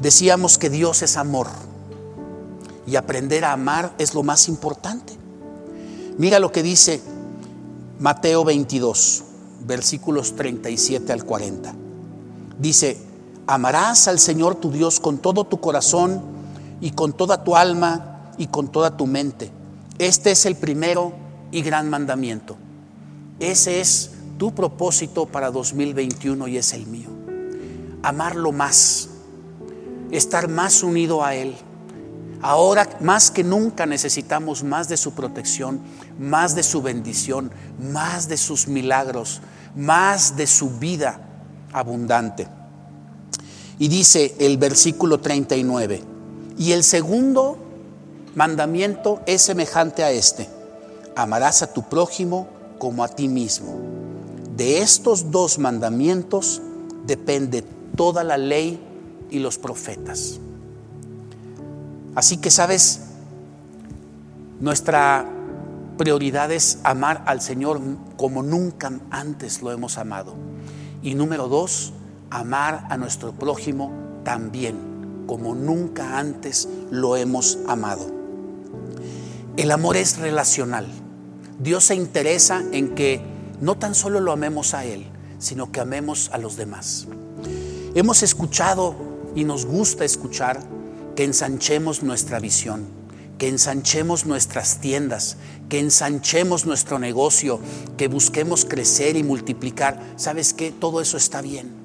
Decíamos 0.00 0.56
que 0.56 0.70
Dios 0.70 1.02
es 1.02 1.18
amor 1.18 1.48
y 2.86 2.96
aprender 2.96 3.44
a 3.44 3.52
amar 3.52 3.92
es 3.98 4.14
lo 4.14 4.22
más 4.22 4.48
importante. 4.48 5.12
Mira 6.16 6.38
lo 6.38 6.50
que 6.50 6.62
dice 6.62 7.02
Mateo 7.98 8.44
22, 8.44 9.24
versículos 9.66 10.34
37 10.36 11.12
al 11.12 11.24
40. 11.24 11.74
Dice, 12.58 12.96
amarás 13.46 14.08
al 14.08 14.18
Señor 14.18 14.54
tu 14.54 14.70
Dios 14.70 15.00
con 15.00 15.18
todo 15.18 15.44
tu 15.44 15.60
corazón 15.60 16.22
y 16.80 16.92
con 16.92 17.12
toda 17.12 17.44
tu 17.44 17.54
alma 17.54 18.32
y 18.38 18.46
con 18.46 18.68
toda 18.72 18.96
tu 18.96 19.06
mente. 19.06 19.50
Este 19.98 20.30
es 20.30 20.46
el 20.46 20.56
primero 20.56 21.12
y 21.52 21.60
gran 21.60 21.90
mandamiento. 21.90 22.56
Ese 23.38 23.82
es 23.82 24.12
tu 24.38 24.54
propósito 24.54 25.26
para 25.26 25.50
2021 25.50 26.48
y 26.48 26.56
es 26.56 26.72
el 26.72 26.86
mío. 26.86 27.10
Amarlo 28.02 28.50
más 28.50 29.09
estar 30.10 30.48
más 30.48 30.82
unido 30.82 31.24
a 31.24 31.34
Él. 31.34 31.56
Ahora 32.42 32.88
más 33.00 33.30
que 33.30 33.44
nunca 33.44 33.84
necesitamos 33.84 34.64
más 34.64 34.88
de 34.88 34.96
su 34.96 35.12
protección, 35.12 35.80
más 36.18 36.54
de 36.54 36.62
su 36.62 36.80
bendición, 36.80 37.50
más 37.92 38.28
de 38.28 38.36
sus 38.36 38.66
milagros, 38.66 39.42
más 39.76 40.36
de 40.36 40.46
su 40.46 40.70
vida 40.70 41.20
abundante. 41.72 42.48
Y 43.78 43.88
dice 43.88 44.34
el 44.38 44.56
versículo 44.58 45.20
39, 45.20 46.02
y 46.58 46.72
el 46.72 46.84
segundo 46.84 47.58
mandamiento 48.34 49.20
es 49.26 49.42
semejante 49.42 50.02
a 50.02 50.10
este. 50.10 50.48
amarás 51.16 51.62
a 51.62 51.72
tu 51.72 51.82
prójimo 51.88 52.48
como 52.78 53.04
a 53.04 53.08
ti 53.08 53.28
mismo. 53.28 53.78
De 54.56 54.80
estos 54.80 55.30
dos 55.30 55.58
mandamientos 55.58 56.62
depende 57.06 57.64
toda 57.96 58.24
la 58.24 58.38
ley 58.38 58.80
y 59.30 59.38
los 59.38 59.58
profetas. 59.58 60.40
Así 62.14 62.38
que, 62.38 62.50
¿sabes? 62.50 63.00
Nuestra 64.60 65.26
prioridad 65.96 66.50
es 66.50 66.78
amar 66.82 67.22
al 67.26 67.40
Señor 67.40 67.80
como 68.16 68.42
nunca 68.42 68.92
antes 69.10 69.62
lo 69.62 69.70
hemos 69.70 69.98
amado. 69.98 70.34
Y 71.02 71.14
número 71.14 71.48
dos, 71.48 71.92
amar 72.30 72.86
a 72.90 72.96
nuestro 72.96 73.32
prójimo 73.32 73.92
también, 74.24 75.24
como 75.26 75.54
nunca 75.54 76.18
antes 76.18 76.68
lo 76.90 77.16
hemos 77.16 77.58
amado. 77.68 78.06
El 79.56 79.70
amor 79.70 79.96
es 79.96 80.18
relacional. 80.18 80.86
Dios 81.58 81.84
se 81.84 81.94
interesa 81.94 82.62
en 82.72 82.94
que 82.94 83.22
no 83.60 83.76
tan 83.76 83.94
solo 83.94 84.20
lo 84.20 84.32
amemos 84.32 84.74
a 84.74 84.84
Él, 84.84 85.06
sino 85.38 85.70
que 85.70 85.80
amemos 85.80 86.30
a 86.32 86.38
los 86.38 86.56
demás. 86.56 87.06
Hemos 87.94 88.22
escuchado 88.22 88.94
y 89.34 89.44
nos 89.44 89.66
gusta 89.66 90.04
escuchar 90.04 90.60
que 91.16 91.24
ensanchemos 91.24 92.02
nuestra 92.02 92.40
visión, 92.40 92.86
que 93.38 93.48
ensanchemos 93.48 94.26
nuestras 94.26 94.80
tiendas, 94.80 95.36
que 95.68 95.80
ensanchemos 95.80 96.66
nuestro 96.66 96.98
negocio, 96.98 97.60
que 97.96 98.08
busquemos 98.08 98.64
crecer 98.64 99.16
y 99.16 99.22
multiplicar. 99.22 100.00
¿Sabes 100.16 100.54
qué? 100.54 100.72
Todo 100.72 101.00
eso 101.00 101.16
está 101.16 101.40
bien 101.40 101.80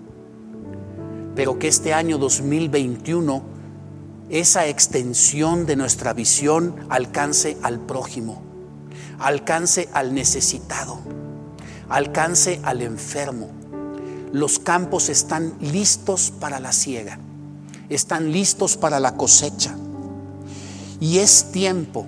pero 1.36 1.60
que 1.60 1.68
este 1.68 1.94
año 1.94 2.18
2021 2.18 3.44
esa 4.30 4.66
extensión 4.68 5.66
de 5.66 5.76
nuestra 5.76 6.14
visión 6.14 6.76
alcance 6.90 7.58
al 7.62 7.80
prójimo, 7.80 8.42
alcance 9.20 9.90
al 9.94 10.16
necesitado, 10.16 11.00
alcance 11.90 12.60
al 12.64 12.82
enfermo. 12.82 13.50
Los 14.32 14.58
campos 14.58 15.10
están 15.10 15.54
listos 15.60 16.32
para 16.32 16.60
la 16.60 16.72
siega, 16.72 17.20
están 17.89 18.32
listos 18.32 18.78
para 18.78 19.00
la 19.00 19.15
cosecha. 19.15 19.76
Y 21.00 21.19
es 21.19 21.52
tiempo, 21.52 22.06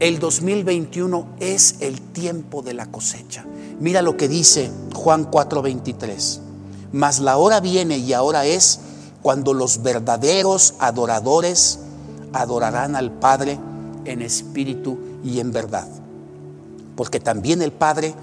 el 0.00 0.18
2021 0.18 1.26
es 1.40 1.76
el 1.80 2.00
tiempo 2.00 2.62
de 2.62 2.74
la 2.74 2.86
cosecha. 2.86 3.44
Mira 3.80 4.02
lo 4.02 4.16
que 4.16 4.28
dice 4.28 4.70
Juan 4.94 5.30
4:23 5.30 6.40
mas 6.92 7.20
la 7.20 7.36
hora 7.36 7.60
viene 7.60 7.98
y 7.98 8.12
ahora 8.12 8.46
es 8.46 8.80
cuando 9.22 9.52
los 9.52 9.82
verdaderos 9.82 10.74
adoradores 10.78 11.80
adorarán 12.32 12.96
al 12.96 13.12
Padre 13.12 13.58
en 14.04 14.22
espíritu 14.22 14.98
y 15.24 15.40
en 15.40 15.52
verdad. 15.52 15.86
Porque 16.96 17.20
también 17.20 17.62
el 17.62 17.72
Padre, 17.72 18.14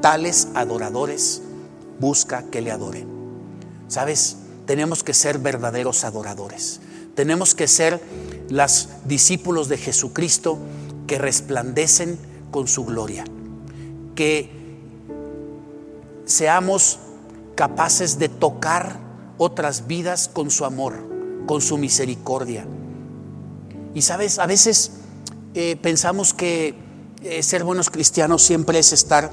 tales 0.00 0.48
adoradores, 0.54 1.42
busca 2.00 2.44
que 2.44 2.60
le 2.60 2.72
adoren. 2.72 3.06
¿Sabes? 3.88 4.36
Tenemos 4.68 5.02
que 5.02 5.14
ser 5.14 5.38
verdaderos 5.38 6.04
adoradores. 6.04 6.80
Tenemos 7.14 7.54
que 7.54 7.66
ser 7.66 8.02
los 8.50 8.90
discípulos 9.06 9.68
de 9.70 9.78
Jesucristo 9.78 10.58
que 11.06 11.16
resplandecen 11.16 12.18
con 12.50 12.68
su 12.68 12.84
gloria. 12.84 13.24
Que 14.14 14.50
seamos 16.26 16.98
capaces 17.54 18.18
de 18.18 18.28
tocar 18.28 18.98
otras 19.38 19.86
vidas 19.86 20.28
con 20.28 20.50
su 20.50 20.66
amor, 20.66 20.96
con 21.46 21.62
su 21.62 21.78
misericordia. 21.78 22.66
Y 23.94 24.02
sabes, 24.02 24.38
a 24.38 24.44
veces 24.44 24.92
eh, 25.54 25.76
pensamos 25.80 26.34
que 26.34 26.74
eh, 27.22 27.42
ser 27.42 27.64
buenos 27.64 27.88
cristianos 27.88 28.42
siempre 28.42 28.78
es 28.78 28.92
estar 28.92 29.30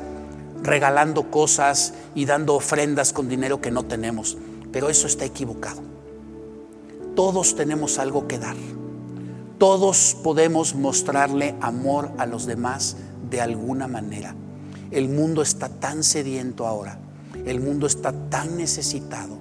regalando 0.63 1.29
cosas 1.29 1.93
y 2.15 2.23
dando 2.23 2.55
ofrendas 2.55 3.11
con 3.11 3.27
dinero 3.27 3.59
que 3.59 3.69
no 3.69 3.83
tenemos, 3.83 4.37
pero 4.75 4.89
eso 4.89 5.07
está 5.07 5.23
equivocado. 5.23 5.81
Todos 7.15 7.55
tenemos 7.55 7.97
algo 7.97 8.27
que 8.27 8.37
dar. 8.37 8.57
Todos 9.57 10.17
podemos 10.21 10.75
mostrarle 10.75 11.55
amor 11.61 12.11
a 12.17 12.25
los 12.25 12.45
demás 12.45 12.97
de 13.31 13.39
alguna 13.39 13.87
manera. 13.87 14.35
El 14.91 15.07
mundo 15.07 15.41
está 15.41 15.69
tan 15.69 16.03
sediento 16.03 16.67
ahora 16.67 16.99
el 17.45 17.59
mundo 17.59 17.85
está 17.85 18.11
tan 18.29 18.57
necesitado. 18.57 19.37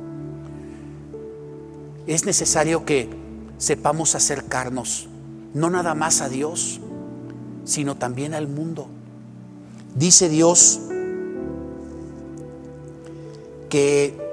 Es 2.06 2.26
necesario 2.26 2.84
que 2.84 3.08
sepamos 3.58 4.14
acercarnos 4.14 5.08
no 5.54 5.70
nada 5.70 5.94
más 5.94 6.20
a 6.20 6.28
Dios, 6.28 6.80
sino 7.64 7.96
también 7.96 8.34
al 8.34 8.48
mundo. 8.48 8.88
Dice 9.94 10.28
Dios 10.28 10.80
que 13.68 14.23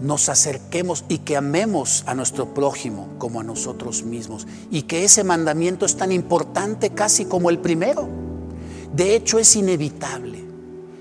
nos 0.00 0.28
acerquemos 0.28 1.04
y 1.08 1.18
que 1.18 1.36
amemos 1.36 2.04
a 2.06 2.14
nuestro 2.14 2.52
prójimo 2.54 3.08
como 3.18 3.40
a 3.40 3.44
nosotros 3.44 4.02
mismos. 4.02 4.46
Y 4.70 4.82
que 4.82 5.04
ese 5.04 5.24
mandamiento 5.24 5.86
es 5.86 5.96
tan 5.96 6.12
importante 6.12 6.90
casi 6.90 7.24
como 7.24 7.50
el 7.50 7.58
primero. 7.58 8.08
De 8.94 9.14
hecho, 9.16 9.38
es 9.38 9.56
inevitable 9.56 10.36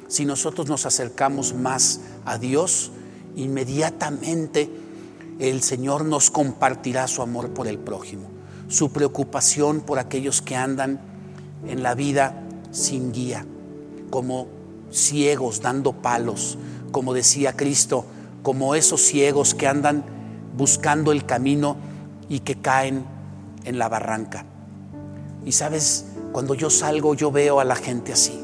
si 0.08 0.26
nosotros 0.26 0.68
nos 0.68 0.86
acercamos 0.86 1.54
más 1.54 2.02
a 2.26 2.38
Dios, 2.38 2.92
inmediatamente 3.36 4.70
el 5.40 5.62
Señor 5.62 6.06
nos 6.06 6.30
compartirá 6.30 7.08
su 7.08 7.22
amor 7.22 7.50
por 7.50 7.68
el 7.68 7.78
prójimo, 7.78 8.30
su 8.68 8.92
preocupación 8.92 9.82
por 9.82 10.00
aquellos 10.00 10.42
que 10.42 10.56
andan 10.56 11.02
en 11.68 11.84
la 11.84 11.96
vida 11.96 12.44
sin 12.72 13.12
guía, 13.12 13.46
como 14.10 14.48
ciegos 14.92 15.62
dando 15.62 15.94
palos, 15.94 16.58
como 16.92 17.14
decía 17.14 17.54
Cristo, 17.54 18.06
como 18.46 18.76
esos 18.76 19.02
ciegos 19.02 19.56
que 19.56 19.66
andan 19.66 20.06
buscando 20.56 21.12
el 21.12 21.26
camino 21.26 21.78
y 22.30 22.42
que 22.42 22.54
caen 22.54 23.04
en 23.64 23.80
la 23.80 23.90
barranca. 23.90 24.46
Y 25.44 25.52
sabes, 25.54 26.06
cuando 26.32 26.54
yo 26.54 26.70
salgo 26.70 27.16
yo 27.16 27.32
veo 27.32 27.60
a 27.60 27.64
la 27.64 27.76
gente 27.76 28.14
así. 28.14 28.40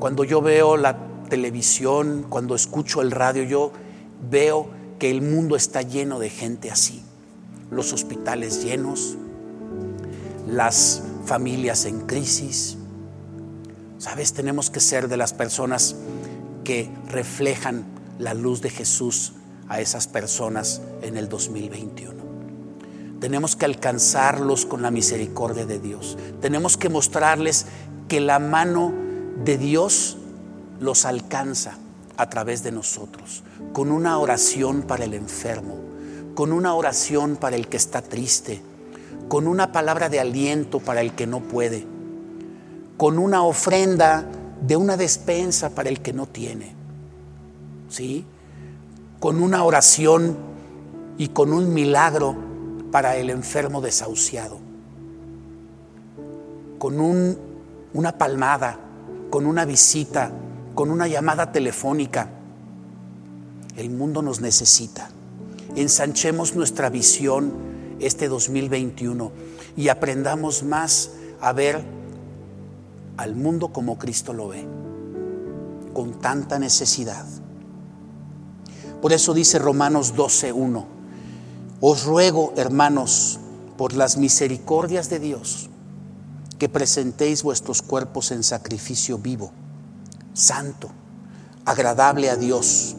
Cuando 0.00 0.24
yo 0.24 0.42
veo 0.42 0.76
la 0.76 0.96
televisión, 1.28 2.26
cuando 2.28 2.56
escucho 2.56 3.00
el 3.00 3.12
radio, 3.12 3.44
yo 3.44 3.70
veo 4.28 4.70
que 4.98 5.12
el 5.12 5.22
mundo 5.22 5.54
está 5.54 5.82
lleno 5.82 6.18
de 6.18 6.28
gente 6.28 6.72
así. 6.72 7.00
Los 7.70 7.92
hospitales 7.92 8.64
llenos, 8.64 9.16
las 10.48 11.00
familias 11.26 11.84
en 11.84 12.00
crisis. 12.08 12.76
Sabes, 13.98 14.32
tenemos 14.32 14.68
que 14.68 14.80
ser 14.80 15.06
de 15.06 15.16
las 15.16 15.32
personas 15.32 15.94
que 16.64 16.90
reflejan 17.06 17.91
la 18.18 18.34
luz 18.34 18.60
de 18.60 18.70
Jesús 18.70 19.32
a 19.68 19.80
esas 19.80 20.06
personas 20.06 20.82
en 21.02 21.16
el 21.16 21.28
2021. 21.28 22.22
Tenemos 23.20 23.54
que 23.54 23.64
alcanzarlos 23.64 24.66
con 24.66 24.82
la 24.82 24.90
misericordia 24.90 25.64
de 25.64 25.78
Dios. 25.78 26.18
Tenemos 26.40 26.76
que 26.76 26.88
mostrarles 26.88 27.66
que 28.08 28.20
la 28.20 28.38
mano 28.38 28.92
de 29.44 29.58
Dios 29.58 30.18
los 30.80 31.04
alcanza 31.04 31.78
a 32.16 32.28
través 32.28 32.62
de 32.62 32.72
nosotros, 32.72 33.44
con 33.72 33.90
una 33.90 34.18
oración 34.18 34.82
para 34.82 35.04
el 35.04 35.14
enfermo, 35.14 35.78
con 36.34 36.52
una 36.52 36.74
oración 36.74 37.36
para 37.36 37.56
el 37.56 37.68
que 37.68 37.76
está 37.76 38.02
triste, 38.02 38.60
con 39.28 39.46
una 39.46 39.72
palabra 39.72 40.08
de 40.08 40.20
aliento 40.20 40.80
para 40.80 41.00
el 41.00 41.14
que 41.14 41.26
no 41.26 41.40
puede, 41.40 41.86
con 42.96 43.18
una 43.18 43.44
ofrenda 43.44 44.26
de 44.60 44.76
una 44.76 44.96
despensa 44.96 45.70
para 45.70 45.88
el 45.88 46.00
que 46.00 46.12
no 46.12 46.26
tiene, 46.26 46.74
¿sí? 47.92 48.24
Con 49.20 49.42
una 49.42 49.62
oración 49.62 50.36
y 51.18 51.28
con 51.28 51.52
un 51.52 51.72
milagro 51.72 52.36
para 52.90 53.16
el 53.16 53.30
enfermo 53.30 53.80
desahuciado, 53.80 54.58
con 56.78 57.00
un, 57.00 57.38
una 57.94 58.18
palmada 58.18 58.78
con 59.32 59.46
una 59.46 59.64
visita, 59.64 60.30
con 60.74 60.90
una 60.90 61.08
llamada 61.08 61.52
telefónica. 61.52 62.28
El 63.76 63.88
mundo 63.88 64.20
nos 64.20 64.42
necesita. 64.42 65.08
Ensanchemos 65.74 66.54
nuestra 66.54 66.90
visión 66.90 67.54
este 67.98 68.28
2021 68.28 69.32
y 69.74 69.88
aprendamos 69.88 70.64
más 70.64 71.12
a 71.40 71.54
ver 71.54 71.82
al 73.16 73.34
mundo 73.34 73.68
como 73.68 73.98
Cristo 73.98 74.34
lo 74.34 74.48
ve, 74.48 74.66
con 75.94 76.20
tanta 76.20 76.58
necesidad. 76.58 77.24
Por 79.02 79.12
eso 79.12 79.34
dice 79.34 79.58
Romanos 79.58 80.14
12.1, 80.14 80.84
os 81.80 82.04
ruego, 82.04 82.54
hermanos, 82.56 83.40
por 83.76 83.94
las 83.94 84.16
misericordias 84.16 85.10
de 85.10 85.18
Dios, 85.18 85.68
que 86.60 86.68
presentéis 86.68 87.42
vuestros 87.42 87.82
cuerpos 87.82 88.30
en 88.30 88.44
sacrificio 88.44 89.18
vivo, 89.18 89.50
santo, 90.34 90.88
agradable 91.64 92.30
a 92.30 92.36
Dios, 92.36 92.94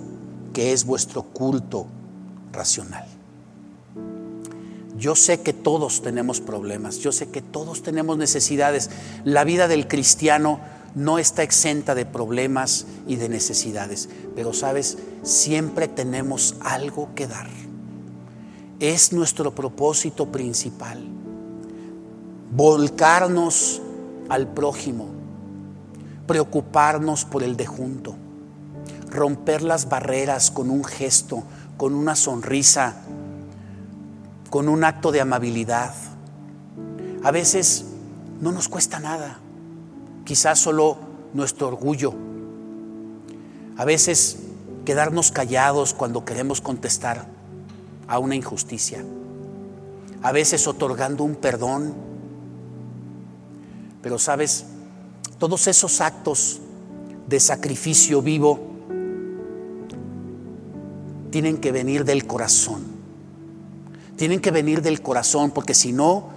que 0.52 0.74
es 0.74 0.86
vuestro 0.86 1.24
culto 1.24 1.88
racional. 2.52 3.08
Yo 4.98 5.16
sé 5.16 5.40
que 5.40 5.54
todos 5.54 6.02
tenemos 6.02 6.42
problemas, 6.42 6.98
yo 6.98 7.14
sé 7.14 7.30
que 7.30 7.42
todos 7.42 7.82
tenemos 7.82 8.18
necesidades. 8.18 8.90
La 9.24 9.46
vida 9.46 9.70
del 9.70 9.88
cristiano 9.88 10.60
no 10.96 11.18
está 11.18 11.44
exenta 11.44 11.96
de 11.96 12.06
problemas 12.06 12.86
y 13.08 13.16
de 13.16 13.30
necesidades, 13.30 14.10
pero 14.36 14.54
sabes, 14.54 14.98
siempre 15.24 15.88
tenemos 15.88 16.56
algo 16.62 17.10
que 17.16 17.28
dar. 17.28 17.48
Es 18.80 19.14
nuestro 19.14 19.56
propósito 19.56 20.32
principal, 20.32 21.04
volcarnos 22.56 23.82
al 24.30 24.48
prójimo, 24.48 25.08
preocuparnos 26.28 27.26
por 27.26 27.44
el 27.44 27.58
de 27.58 27.66
junto, 27.66 28.16
romper 29.10 29.62
las 29.62 29.90
barreras 29.90 30.52
con 30.52 30.70
un 30.70 30.84
gesto, 30.84 31.44
con 31.78 31.96
una 31.96 32.16
sonrisa, 32.16 32.96
con 34.50 34.70
un 34.70 34.84
acto 34.84 35.12
de 35.12 35.22
amabilidad. 35.22 35.94
A 37.24 37.32
veces 37.32 37.86
no 38.42 38.52
nos 38.52 38.68
cuesta 38.68 39.00
nada, 39.00 39.40
quizás 40.26 40.60
solo 40.60 40.98
nuestro 41.34 41.68
orgullo. 41.68 42.14
A 43.78 43.86
veces 43.86 44.40
quedarnos 44.86 45.32
callados 45.32 45.94
cuando 45.94 46.26
queremos 46.26 46.62
contestar 46.62 47.28
a 48.08 48.20
una 48.20 48.36
injusticia. 48.36 49.04
A 50.22 50.32
veces 50.32 50.68
otorgando 50.68 51.24
un 51.24 51.36
perdón. 51.36 51.94
Pero 54.02 54.20
sabes, 54.20 54.66
todos 55.40 55.68
esos 55.68 56.02
actos 56.02 56.62
de 57.28 57.40
sacrificio 57.40 58.22
vivo 58.22 58.60
tienen 61.32 61.58
que 61.58 61.72
venir 61.72 62.06
del 62.06 62.28
corazón. 62.28 62.84
Tienen 64.18 64.40
que 64.40 64.52
venir 64.52 64.82
del 64.82 65.02
corazón 65.02 65.52
porque 65.52 65.74
si 65.74 65.92
no, 65.92 66.30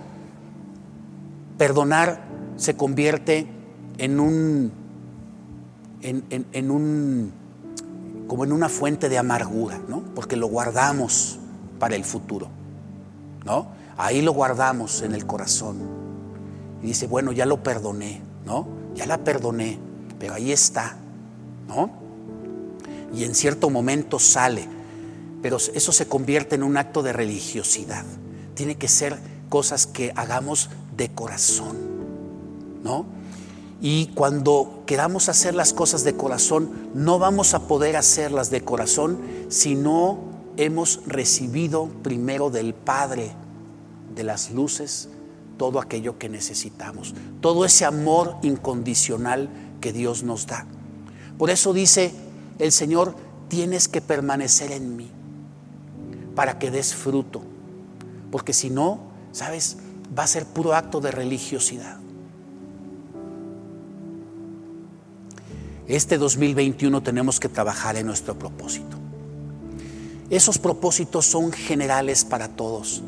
perdonar 1.59 2.25
se 2.57 2.77
convierte 2.77 3.56
en 3.99 4.21
un, 4.21 4.73
en, 6.03 6.71
un, 6.71 7.33
como 8.27 8.45
en 8.45 8.53
una 8.53 8.69
fuente 8.69 9.09
de 9.09 9.19
amargura, 9.19 9.81
¿no? 9.89 10.03
Porque 10.15 10.37
lo 10.37 10.47
guardamos 10.49 11.39
para 11.79 11.97
el 11.97 12.05
futuro, 12.05 12.49
¿no? 13.45 13.69
Ahí 13.97 14.23
lo 14.23 14.33
guardamos 14.33 15.03
en 15.03 15.15
el 15.15 15.27
corazón. 15.27 15.79
Y 16.83 16.89
dice, 16.89 17.07
bueno, 17.07 17.33
ya 17.33 17.47
lo 17.47 17.63
perdoné, 17.63 18.21
¿no? 18.45 18.67
Ya 18.95 19.07
la 19.07 19.19
perdoné, 19.19 19.79
pero 20.19 20.35
ahí 20.35 20.53
está, 20.53 20.97
¿no? 21.69 21.91
Y 23.15 23.25
en 23.25 23.35
cierto 23.35 23.71
momento 23.71 24.19
sale, 24.19 24.67
pero 25.43 25.57
eso 25.57 25.93
se 25.93 26.07
convierte 26.07 26.57
en 26.57 26.63
un 26.63 26.77
acto 26.77 27.03
de 27.03 27.13
religiosidad. 27.13 28.05
Tiene 28.55 28.77
que 28.77 28.89
ser 28.89 29.19
cosas 29.49 29.87
que 29.87 30.13
hagamos 30.17 30.71
de 30.97 31.09
corazón, 31.11 31.77
¿no? 32.83 33.16
Y 33.81 34.07
cuando 34.09 34.83
queramos 34.87 35.29
hacer 35.29 35.55
las 35.55 35.73
cosas 35.73 36.03
de 36.03 36.17
corazón, 36.17 36.71
no 36.95 37.19
vamos 37.19 37.55
a 37.55 37.69
poder 37.69 37.97
hacerlas 37.97 38.51
de 38.51 38.63
corazón 38.63 39.19
si 39.49 39.75
no 39.75 40.19
hemos 40.57 41.01
recibido 41.07 41.89
primero 42.03 42.51
del 42.51 42.75
Padre 42.75 43.33
de 44.15 44.25
las 44.25 44.51
luces 44.51 45.11
todo 45.59 45.81
aquello 45.81 46.19
que 46.19 46.29
necesitamos, 46.29 47.15
todo 47.41 47.65
ese 47.65 47.85
amor 47.85 48.37
incondicional 48.43 49.49
que 49.81 49.93
Dios 49.93 50.23
nos 50.23 50.47
da. 50.47 50.67
Por 51.39 51.51
eso 51.51 51.73
dice 51.73 52.13
el 52.59 52.73
Señor, 52.73 53.15
tienes 53.49 53.89
que 53.89 54.01
permanecer 54.01 54.73
en 54.73 54.97
mí 54.97 55.11
para 56.35 56.59
que 56.59 56.71
des 56.71 56.95
fruto, 56.95 57.43
porque 58.31 58.53
si 58.53 58.71
no, 58.71 59.01
¿sabes? 59.33 59.79
Va 60.17 60.25
a 60.25 60.27
ser 60.27 60.47
puro 60.47 60.75
acto 60.75 61.01
de 61.01 61.11
religiosidad. 61.11 61.99
Este 65.89 66.19
2021 66.19 67.01
tenemos 67.01 67.39
que 67.39 67.49
trabajar 67.49 67.97
en 67.97 68.07
nuestro 68.07 68.37
propósito. 68.37 68.97
Esos 70.31 70.59
propósitos 70.59 71.27
son 71.27 71.53
generales 71.53 72.25
para 72.25 72.49
todos. 72.49 73.03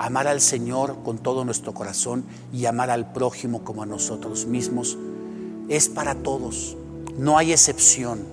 Amar 0.00 0.26
al 0.26 0.40
Señor 0.40 0.96
con 1.04 1.18
todo 1.18 1.44
nuestro 1.44 1.74
corazón 1.74 2.24
y 2.52 2.66
amar 2.66 2.90
al 2.90 3.12
prójimo 3.12 3.62
como 3.62 3.84
a 3.84 3.86
nosotros 3.86 4.46
mismos 4.46 4.98
es 5.68 5.88
para 5.88 6.16
todos. 6.16 6.76
No 7.16 7.38
hay 7.38 7.52
excepción. 7.52 8.24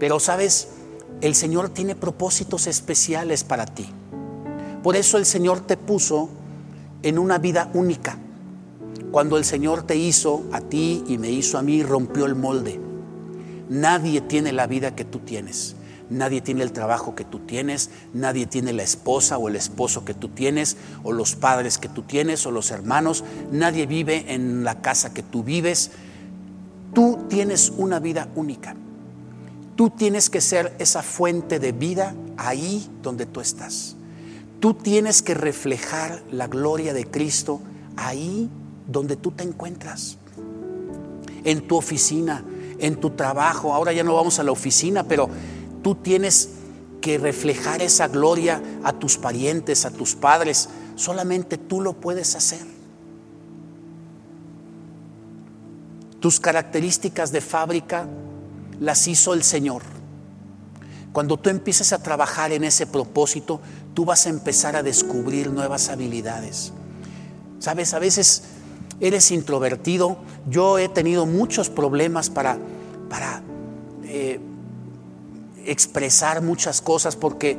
Pero 0.00 0.18
sabes, 0.18 0.68
el 1.20 1.34
Señor 1.34 1.68
tiene 1.68 1.94
propósitos 1.94 2.66
especiales 2.66 3.44
para 3.44 3.66
ti. 3.66 3.90
Por 4.82 4.96
eso 4.96 5.18
el 5.18 5.26
Señor 5.26 5.60
te 5.60 5.76
puso 5.76 6.30
en 7.02 7.18
una 7.18 7.36
vida 7.36 7.70
única. 7.74 8.16
Cuando 9.10 9.36
el 9.36 9.44
Señor 9.44 9.82
te 9.82 9.96
hizo 9.96 10.44
a 10.50 10.62
ti 10.62 11.04
y 11.06 11.18
me 11.18 11.30
hizo 11.30 11.58
a 11.58 11.62
mí, 11.62 11.82
rompió 11.82 12.24
el 12.24 12.36
molde. 12.36 12.91
Nadie 13.68 14.20
tiene 14.20 14.52
la 14.52 14.66
vida 14.66 14.94
que 14.94 15.04
tú 15.04 15.20
tienes. 15.20 15.76
Nadie 16.10 16.42
tiene 16.42 16.62
el 16.62 16.72
trabajo 16.72 17.14
que 17.14 17.24
tú 17.24 17.38
tienes, 17.38 17.88
nadie 18.12 18.44
tiene 18.46 18.74
la 18.74 18.82
esposa 18.82 19.38
o 19.38 19.48
el 19.48 19.56
esposo 19.56 20.04
que 20.04 20.12
tú 20.12 20.28
tienes, 20.28 20.76
o 21.04 21.12
los 21.12 21.36
padres 21.36 21.78
que 21.78 21.88
tú 21.88 22.02
tienes, 22.02 22.44
o 22.44 22.50
los 22.50 22.70
hermanos. 22.70 23.24
Nadie 23.50 23.86
vive 23.86 24.34
en 24.34 24.62
la 24.62 24.82
casa 24.82 25.14
que 25.14 25.22
tú 25.22 25.42
vives. 25.42 25.90
Tú 26.92 27.18
tienes 27.30 27.72
una 27.78 27.98
vida 27.98 28.28
única. 28.34 28.76
Tú 29.74 29.88
tienes 29.88 30.28
que 30.28 30.42
ser 30.42 30.76
esa 30.78 31.02
fuente 31.02 31.58
de 31.58 31.72
vida 31.72 32.14
ahí 32.36 32.86
donde 33.02 33.24
tú 33.24 33.40
estás. 33.40 33.96
Tú 34.60 34.74
tienes 34.74 35.22
que 35.22 35.34
reflejar 35.34 36.22
la 36.30 36.46
gloria 36.46 36.92
de 36.92 37.06
Cristo 37.06 37.60
ahí 37.96 38.50
donde 38.86 39.16
tú 39.16 39.30
te 39.30 39.44
encuentras. 39.44 40.18
En 41.44 41.66
tu 41.66 41.76
oficina, 41.76 42.44
en 42.82 42.96
tu 42.96 43.10
trabajo. 43.10 43.72
Ahora 43.72 43.94
ya 43.94 44.04
no 44.04 44.14
vamos 44.14 44.38
a 44.38 44.42
la 44.42 44.52
oficina, 44.52 45.04
pero 45.04 45.30
Tú 45.82 45.96
tienes 45.96 46.50
que 47.00 47.18
reflejar 47.18 47.82
esa 47.82 48.06
gloria 48.06 48.62
a 48.84 48.92
tus 48.92 49.18
parientes, 49.18 49.84
a 49.84 49.90
tus 49.90 50.14
padres. 50.14 50.68
Solamente 50.94 51.58
tú 51.58 51.80
lo 51.80 51.94
puedes 51.94 52.36
hacer. 52.36 52.64
Tus 56.20 56.38
características 56.38 57.32
de 57.32 57.40
fábrica 57.40 58.06
las 58.78 59.08
hizo 59.08 59.34
el 59.34 59.42
Señor. 59.42 59.82
Cuando 61.12 61.36
tú 61.36 61.50
empieces 61.50 61.92
a 61.92 62.00
trabajar 62.00 62.52
en 62.52 62.62
ese 62.62 62.86
propósito, 62.86 63.60
tú 63.92 64.04
vas 64.04 64.26
a 64.26 64.30
empezar 64.30 64.76
a 64.76 64.84
descubrir 64.84 65.50
nuevas 65.50 65.88
habilidades. 65.88 66.72
Sabes, 67.58 67.92
a 67.92 67.98
veces 67.98 68.44
eres 69.00 69.32
introvertido. 69.32 70.18
Yo 70.48 70.78
he 70.78 70.88
tenido 70.88 71.26
muchos 71.26 71.68
problemas 71.68 72.30
para, 72.30 72.58
para 73.12 73.42
eh, 74.04 74.40
expresar 75.66 76.40
muchas 76.40 76.80
cosas 76.80 77.14
porque 77.14 77.58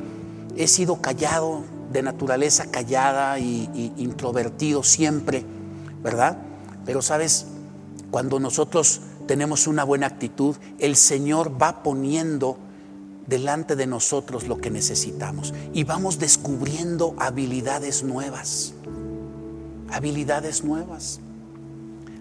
he 0.58 0.68
sido 0.68 0.99
callado, 0.99 1.62
de 1.91 2.01
naturaleza 2.01 2.72
callada 2.72 3.38
y, 3.38 3.93
introvertido 3.97 4.82
siempre, 4.82 5.45
¿verdad? 6.01 6.39
Pero 6.88 7.04
sabes, 7.04 7.45
cuando 8.10 8.39
nosotros 8.39 9.01
tenemos 9.28 9.68
una 9.68 9.84
buena 9.84 10.08
actitud, 10.08 10.56
el 10.80 10.95
Señor 10.95 11.62
va 11.62 11.84
poniendo 11.84 12.58
delante 13.28 13.76
de 13.76 13.86
nosotros 13.86 14.47
lo 14.47 14.58
que 14.58 14.72
necesitamos 14.72 15.54
y 15.72 15.84
vamos 15.84 16.18
descubriendo 16.18 17.14
habilidades 17.20 18.01
nuevas, 18.01 18.74
habilidades 19.91 20.64
nuevas. 20.64 21.20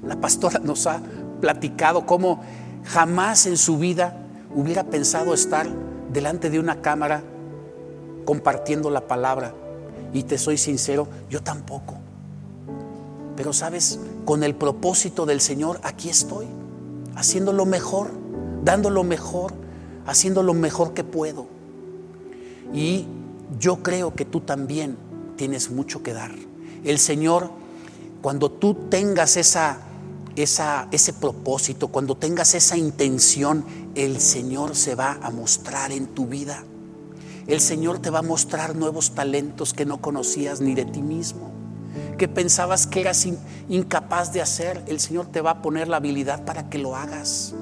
La 0.07 0.21
pastora 0.21 0.61
nos 0.63 0.87
ha 0.87 1.01
platicado 1.41 2.05
cómo 2.05 2.43
jamás 2.85 3.47
en 3.47 3.57
su 3.57 3.79
vida 3.79 4.17
hubiera 4.55 4.85
pensado 4.85 5.35
estar 5.35 5.69
delante 6.13 6.51
de 6.51 6.59
una 6.59 6.83
cámara 6.83 7.23
compartiendo 8.25 8.91
la 8.91 9.07
palabra. 9.07 9.55
Y 10.13 10.25
te 10.25 10.39
soy 10.39 10.59
sincero, 10.59 11.09
yo 11.31 11.43
tampoco. 11.43 11.95
Pero 13.37 13.53
sabes, 13.53 13.99
con 14.25 14.43
el 14.43 14.55
propósito 14.55 15.25
del 15.27 15.41
Señor, 15.41 15.81
aquí 15.83 16.11
estoy, 16.11 16.47
haciendo 17.17 17.53
lo 17.53 17.65
mejor, 17.65 18.11
dando 18.63 18.91
lo 18.91 19.05
mejor, 19.05 19.53
haciendo 20.07 20.43
lo 20.43 20.55
mejor 20.55 20.93
que 20.93 21.03
puedo. 21.03 21.47
Y 22.75 23.07
yo 23.59 23.83
creo 23.83 24.15
que 24.15 24.25
tú 24.25 24.41
también 24.41 24.97
tienes 25.37 25.71
mucho 25.71 26.03
que 26.03 26.13
dar. 26.13 26.33
El 26.85 26.99
Señor, 26.99 27.51
cuando 28.21 28.51
tú 28.51 28.75
tengas 28.91 29.37
esa 29.37 29.79
ese 30.37 31.13
propósito, 31.13 31.89
cuando 31.89 32.17
tengas 32.17 32.55
esa 32.55 32.77
intención, 32.77 33.65
el 33.95 34.21
Señor 34.21 34.75
se 34.77 34.95
va 34.95 35.19
a 35.23 35.31
mostrar 35.31 35.93
en 35.93 36.07
tu 36.07 36.27
vida. 36.27 36.65
El 37.47 37.61
Señor 37.61 37.99
te 37.99 38.11
va 38.11 38.21
a 38.21 38.23
mostrar 38.23 38.77
nuevos 38.77 39.13
talentos 39.13 39.73
que 39.73 39.85
no 39.85 40.01
conocías 40.01 40.61
ni 40.61 40.75
de 40.75 40.85
ti 40.85 41.03
mismo, 41.03 41.51
que 42.17 42.29
pensabas 42.29 42.87
que 42.87 43.01
eras 43.01 43.27
incapaz 43.69 44.33
de 44.33 44.41
hacer. 44.41 44.83
El 44.87 45.01
Señor 45.01 45.27
te 45.27 45.41
va 45.41 45.51
a 45.51 45.63
poner 45.63 45.89
la 45.89 45.97
habilidad 45.97 46.45
para 46.45 46.71
que 46.71 46.79
lo 46.79 46.97
hagas. 46.97 47.55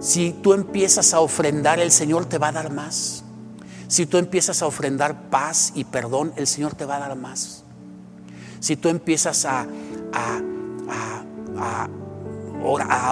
Si 0.00 0.32
tú 0.32 0.52
empiezas 0.52 1.12
a 1.14 1.20
ofrendar, 1.20 1.78
el 1.80 1.90
Señor 1.90 2.26
te 2.26 2.38
va 2.38 2.48
a 2.48 2.52
dar 2.52 2.72
más. 2.72 3.24
Si 3.88 4.06
tú 4.06 4.18
empiezas 4.18 4.62
a 4.62 4.66
ofrendar 4.66 5.30
paz 5.30 5.72
y 5.74 5.84
perdón, 5.84 6.32
el 6.36 6.46
Señor 6.46 6.74
te 6.74 6.84
va 6.84 6.96
a 6.96 7.00
dar 7.00 7.16
más. 7.16 7.64
Si 8.60 8.76
tú 8.76 8.88
empiezas 8.88 9.44
a, 9.46 9.66
a 11.58 11.88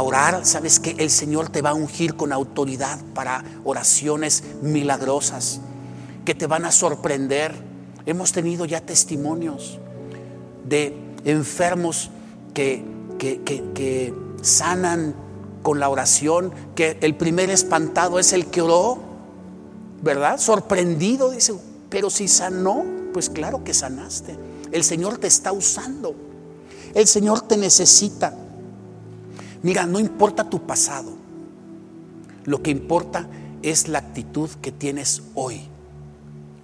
orar, 0.02 0.44
sabes 0.44 0.78
que 0.80 0.90
el 0.98 1.10
Señor 1.10 1.48
te 1.48 1.62
va 1.62 1.70
a 1.70 1.74
ungir 1.74 2.14
con 2.14 2.32
autoridad 2.32 2.98
para 3.14 3.44
oraciones 3.64 4.42
milagrosas 4.62 5.60
que 6.24 6.34
te 6.34 6.46
van 6.46 6.64
a 6.64 6.72
sorprender. 6.72 7.54
Hemos 8.04 8.32
tenido 8.32 8.64
ya 8.64 8.80
testimonios 8.80 9.78
de 10.64 10.94
enfermos 11.24 12.10
que, 12.54 12.84
que, 13.18 13.40
que 13.42 14.14
sanan 14.42 15.14
con 15.62 15.80
la 15.80 15.88
oración, 15.88 16.52
que 16.74 16.98
el 17.00 17.16
primer 17.16 17.50
espantado 17.50 18.18
es 18.18 18.32
el 18.32 18.46
que 18.46 18.62
oró, 18.62 18.98
¿verdad? 20.02 20.38
Sorprendido, 20.38 21.30
dice, 21.30 21.54
pero 21.88 22.10
si 22.10 22.28
sanó, 22.28 22.84
pues 23.12 23.30
claro 23.30 23.64
que 23.64 23.74
sanaste. 23.74 24.36
El 24.70 24.84
Señor 24.84 25.18
te 25.18 25.26
está 25.26 25.52
usando. 25.52 26.14
El 26.98 27.06
Señor 27.06 27.42
te 27.42 27.56
necesita. 27.56 28.34
Mira, 29.62 29.86
no 29.86 30.00
importa 30.00 30.50
tu 30.50 30.66
pasado. 30.66 31.12
Lo 32.44 32.60
que 32.60 32.72
importa 32.72 33.28
es 33.62 33.86
la 33.86 34.00
actitud 34.00 34.50
que 34.60 34.72
tienes 34.72 35.22
hoy 35.36 35.60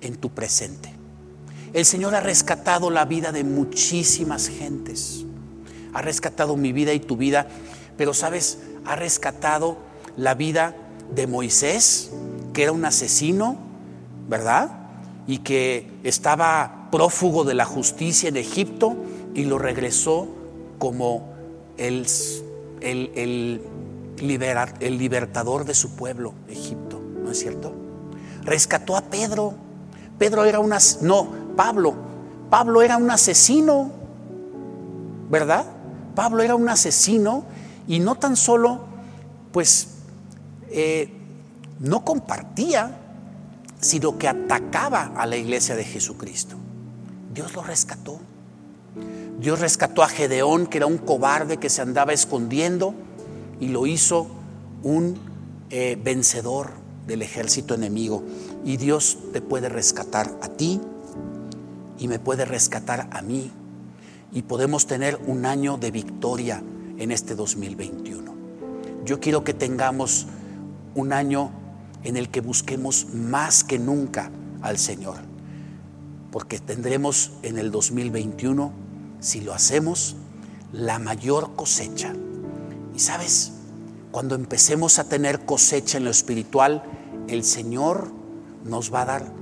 en 0.00 0.16
tu 0.16 0.30
presente. 0.30 0.92
El 1.72 1.84
Señor 1.84 2.16
ha 2.16 2.20
rescatado 2.20 2.90
la 2.90 3.04
vida 3.04 3.30
de 3.30 3.44
muchísimas 3.44 4.48
gentes. 4.48 5.24
Ha 5.92 6.02
rescatado 6.02 6.56
mi 6.56 6.72
vida 6.72 6.92
y 6.94 6.98
tu 6.98 7.16
vida. 7.16 7.46
Pero 7.96 8.12
sabes, 8.12 8.58
ha 8.84 8.96
rescatado 8.96 9.78
la 10.16 10.34
vida 10.34 10.74
de 11.14 11.28
Moisés, 11.28 12.10
que 12.52 12.64
era 12.64 12.72
un 12.72 12.84
asesino, 12.84 13.56
¿verdad? 14.28 14.88
Y 15.28 15.38
que 15.38 15.92
estaba 16.02 16.88
prófugo 16.90 17.44
de 17.44 17.54
la 17.54 17.66
justicia 17.66 18.28
en 18.28 18.36
Egipto 18.36 18.96
y 19.34 19.44
lo 19.44 19.58
regresó 19.58 20.28
como 20.78 21.34
el, 21.76 22.06
el, 22.80 23.60
el 24.80 24.98
libertador 24.98 25.64
de 25.64 25.74
su 25.74 25.96
pueblo, 25.96 26.34
Egipto, 26.48 27.00
¿no 27.22 27.30
es 27.30 27.40
cierto? 27.40 27.72
Rescató 28.42 28.96
a 28.96 29.02
Pedro. 29.02 29.54
Pedro 30.18 30.44
era 30.44 30.60
un, 30.60 30.72
no, 31.02 31.28
Pablo, 31.56 31.94
Pablo 32.50 32.82
era 32.82 32.96
un 32.96 33.10
asesino, 33.10 33.90
¿verdad? 35.28 35.66
Pablo 36.14 36.42
era 36.42 36.54
un 36.54 36.68
asesino 36.68 37.44
y 37.88 37.98
no 37.98 38.14
tan 38.14 38.36
solo, 38.36 38.84
pues, 39.52 39.88
eh, 40.70 41.10
no 41.80 42.04
compartía, 42.04 43.00
sino 43.80 44.16
que 44.16 44.28
atacaba 44.28 45.12
a 45.16 45.26
la 45.26 45.36
iglesia 45.36 45.74
de 45.74 45.84
Jesucristo. 45.84 46.56
Dios 47.32 47.54
lo 47.54 47.62
rescató. 47.62 48.20
Dios 49.44 49.60
rescató 49.60 50.02
a 50.02 50.08
Gedeón, 50.08 50.66
que 50.66 50.78
era 50.78 50.86
un 50.86 50.96
cobarde 50.96 51.58
que 51.58 51.68
se 51.68 51.82
andaba 51.82 52.14
escondiendo, 52.14 52.94
y 53.60 53.68
lo 53.68 53.86
hizo 53.86 54.26
un 54.82 55.18
eh, 55.68 55.98
vencedor 56.02 56.70
del 57.06 57.20
ejército 57.20 57.74
enemigo. 57.74 58.22
Y 58.64 58.78
Dios 58.78 59.18
te 59.34 59.42
puede 59.42 59.68
rescatar 59.68 60.32
a 60.40 60.48
ti 60.48 60.80
y 61.98 62.08
me 62.08 62.18
puede 62.18 62.46
rescatar 62.46 63.06
a 63.10 63.20
mí. 63.20 63.50
Y 64.32 64.42
podemos 64.42 64.86
tener 64.86 65.20
un 65.26 65.44
año 65.44 65.76
de 65.76 65.90
victoria 65.90 66.62
en 66.96 67.10
este 67.10 67.34
2021. 67.34 68.34
Yo 69.04 69.20
quiero 69.20 69.44
que 69.44 69.52
tengamos 69.52 70.26
un 70.94 71.12
año 71.12 71.50
en 72.02 72.16
el 72.16 72.30
que 72.30 72.40
busquemos 72.40 73.08
más 73.12 73.62
que 73.62 73.78
nunca 73.78 74.30
al 74.62 74.78
Señor, 74.78 75.18
porque 76.32 76.58
tendremos 76.58 77.32
en 77.42 77.58
el 77.58 77.70
2021, 77.70 78.83
si 79.24 79.40
lo 79.40 79.54
hacemos, 79.54 80.16
la 80.70 80.98
mayor 80.98 81.56
cosecha. 81.56 82.12
Y 82.94 82.98
sabes, 82.98 83.52
cuando 84.10 84.34
empecemos 84.34 84.98
a 84.98 85.08
tener 85.08 85.46
cosecha 85.46 85.96
en 85.96 86.04
lo 86.04 86.10
espiritual, 86.10 86.82
el 87.28 87.42
Señor 87.42 88.12
nos 88.66 88.92
va 88.92 89.00
a 89.00 89.06
dar 89.06 89.32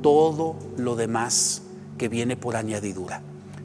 todo 0.00 0.54
lo 0.76 0.94
demás 0.94 1.62
que 1.98 2.08
viene 2.08 2.36
por 2.36 2.54
añadidura, 2.54 3.20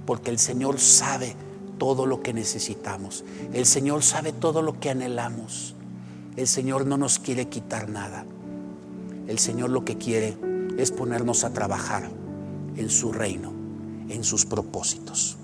porque 0.08 0.32
el 0.32 0.40
Señor 0.40 0.80
sabe 0.80 1.36
todo 1.78 2.08
lo 2.08 2.24
que 2.24 2.34
necesitamos. 2.34 3.24
El 3.54 3.68
Señor 3.68 4.02
sabe 4.02 4.34
todo 4.34 4.64
lo 4.64 4.80
que 4.80 4.90
anhelamos. 4.90 5.76
El 6.38 6.48
Señor 6.48 6.88
no 6.88 6.98
nos 6.98 7.20
quiere 7.20 7.50
quitar 7.50 7.88
nada. 7.88 8.26
El 9.28 9.38
Señor 9.38 9.70
lo 9.70 9.86
que 9.86 10.00
quiere 10.00 10.40
es 10.80 10.92
ponernos 10.92 11.44
a 11.44 11.54
trabajar 11.54 12.10
en 12.78 12.90
su 12.90 13.12
reino, 13.12 13.54
en 14.10 14.24
sus 14.24 14.44
propósitos. 14.48 15.38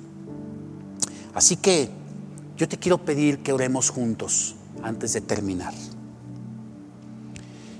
Así 1.33 1.57
que 1.57 1.89
yo 2.57 2.67
te 2.67 2.77
quiero 2.77 2.99
pedir 2.99 3.39
que 3.39 3.53
oremos 3.53 3.89
juntos 3.89 4.55
antes 4.81 5.13
de 5.13 5.21
terminar. 5.21 5.73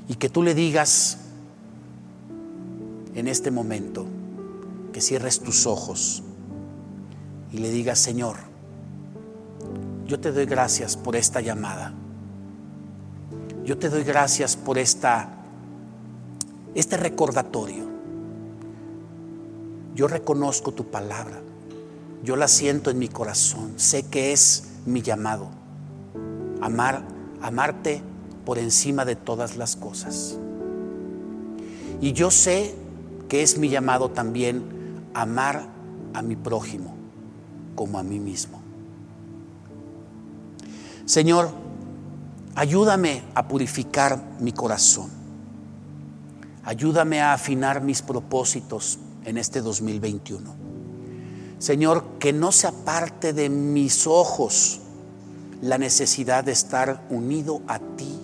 Y 0.08 0.16
que 0.16 0.30
tú 0.30 0.43
le 0.43 0.54
digas 0.54 1.20
en 3.16 3.28
este 3.28 3.51
momento 3.51 4.06
que 4.91 5.01
cierres 5.01 5.39
tus 5.39 5.66
ojos 5.66 6.24
y 7.51 7.60
le 7.60 7.70
digas, 7.70 7.99
Señor, 7.99 8.38
yo 10.08 10.20
te 10.20 10.32
doy 10.32 10.45
gracias 10.45 10.97
por 10.97 11.16
esta 11.16 11.41
llamada. 11.41 11.93
Yo 13.64 13.78
te 13.78 13.89
doy 13.89 14.04
gracias 14.04 14.56
por 14.56 14.78
esta 14.78 15.30
este 16.76 16.97
recordatorio. 16.97 17.86
Yo 19.95 20.08
reconozco 20.08 20.72
tu 20.72 20.86
palabra. 20.89 21.43
Yo 22.24 22.38
la 22.38 22.47
siento 22.47 22.89
en 22.89 22.99
mi 22.99 23.09
corazón. 23.09 23.74
Sé 23.76 24.03
que 24.03 24.32
es 24.32 24.69
mi 24.86 25.01
llamado. 25.01 25.49
Amar, 26.61 27.03
amarte 27.41 28.01
por 28.45 28.57
encima 28.57 29.03
de 29.03 29.17
todas 29.17 29.57
las 29.57 29.76
cosas. 29.76 30.38
Y 31.99 32.13
yo 32.13 32.32
sé 32.32 32.76
que 33.28 33.43
es 33.43 33.57
mi 33.57 33.67
llamado 33.67 34.09
también 34.09 34.63
amar 35.13 35.67
a 36.13 36.21
mi 36.21 36.38
prójimo 36.38 36.95
como 37.76 37.99
a 37.99 38.03
mí 38.03 38.19
mismo. 38.19 38.61
Señor, 41.05 41.49
ayúdame 42.55 43.24
a 43.36 43.47
purificar 43.49 44.24
mi 44.39 44.53
corazón. 44.53 45.09
Ayúdame 46.63 47.21
a 47.21 47.34
afinar 47.34 47.82
mis 47.82 48.01
propósitos 48.01 48.97
en 49.26 49.38
este 49.38 49.61
2021. 49.61 50.62
Señor, 51.64 52.03
que 52.20 52.34
no 52.34 52.51
se 52.51 52.68
aparte 52.68 53.32
de 53.32 53.47
mis 53.47 54.05
ojos 54.05 54.82
la 55.61 55.78
necesidad 55.78 56.43
de 56.43 56.51
estar 56.51 57.07
unido 57.09 57.61
a 57.70 57.80
ti 57.80 58.20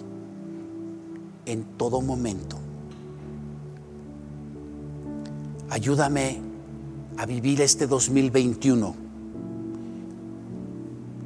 en 1.45 1.63
todo 1.77 2.01
momento. 2.01 2.57
Ayúdame 5.69 6.41
a 7.15 7.25
vivir 7.25 7.61
este 7.61 7.87
2021 7.87 8.93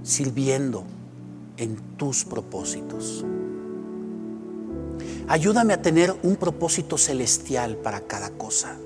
sirviendo 0.03 0.83
en 1.57 1.77
tus 1.97 2.25
propósitos. 2.25 3.25
Ayúdame 5.27 5.73
a 5.73 5.81
tener 5.81 6.15
un 6.21 6.35
propósito 6.35 6.95
celestial 6.99 7.77
para 7.77 8.01
cada 8.01 8.29
cosa. 8.29 8.77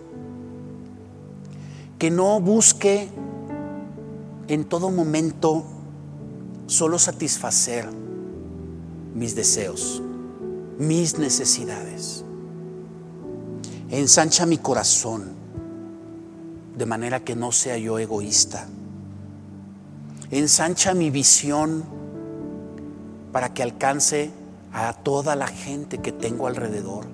Que 1.98 2.12
no 2.12 2.40
busque 2.40 3.10
en 4.48 4.66
todo 4.66 4.92
momento 4.92 5.66
solo 6.68 7.00
satisfacer 7.00 7.88
mis 9.14 9.36
deseos, 9.36 10.02
mis 10.78 11.18
necesidades. 11.18 12.24
Ensancha 13.90 14.46
mi 14.46 14.58
corazón 14.58 15.32
de 16.78 16.86
manera 16.86 17.22
que 17.22 17.36
no 17.36 17.52
sea 17.52 17.78
yo 17.78 17.98
egoísta 17.98 18.68
ensancha 20.32 20.94
mi 20.94 21.10
visión 21.10 21.84
para 23.32 23.54
que 23.54 23.64
alcance 23.64 24.32
a 24.74 24.94
toda 24.94 25.36
la 25.36 25.48
gente 25.48 26.00
que 26.00 26.12
tengo 26.12 26.48
alrededor. 26.48 27.06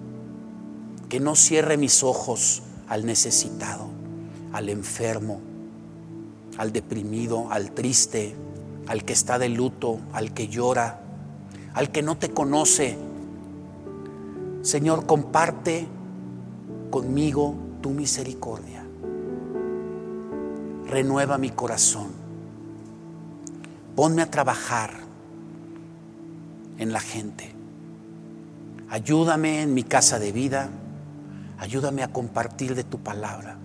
Que 1.10 1.20
no 1.20 1.36
cierre 1.36 1.78
mis 1.78 2.04
ojos 2.04 2.64
al 2.88 3.06
necesitado, 3.06 3.88
al 4.54 4.70
enfermo, 4.70 5.42
al 6.58 6.72
deprimido, 6.72 7.52
al 7.52 7.72
triste, 7.72 8.36
al 8.88 9.04
que 9.04 9.14
está 9.14 9.38
de 9.38 9.50
luto, 9.50 10.00
al 10.14 10.34
que 10.34 10.48
llora, 10.48 11.02
al 11.74 11.92
que 11.92 12.02
no 12.02 12.18
te 12.18 12.30
conoce. 12.30 12.98
Señor, 14.62 15.06
comparte 15.06 15.88
conmigo 16.90 17.56
tu 17.82 17.90
misericordia. 17.90 18.86
Renueva 20.86 21.38
mi 21.38 21.50
corazón 21.50 22.24
Ponme 23.96 24.24
a 24.24 24.32
trabajar 24.32 24.92
en 26.80 26.92
la 26.92 27.00
gente. 27.00 27.54
Ayúdame 28.90 29.62
en 29.62 29.74
mi 29.74 29.84
casa 29.84 30.18
de 30.18 30.32
vida. 30.32 30.70
Ayúdame 31.60 32.02
a 32.02 32.12
compartir 32.12 32.74
de 32.74 32.84
tu 32.84 33.00
palabra. 33.00 33.58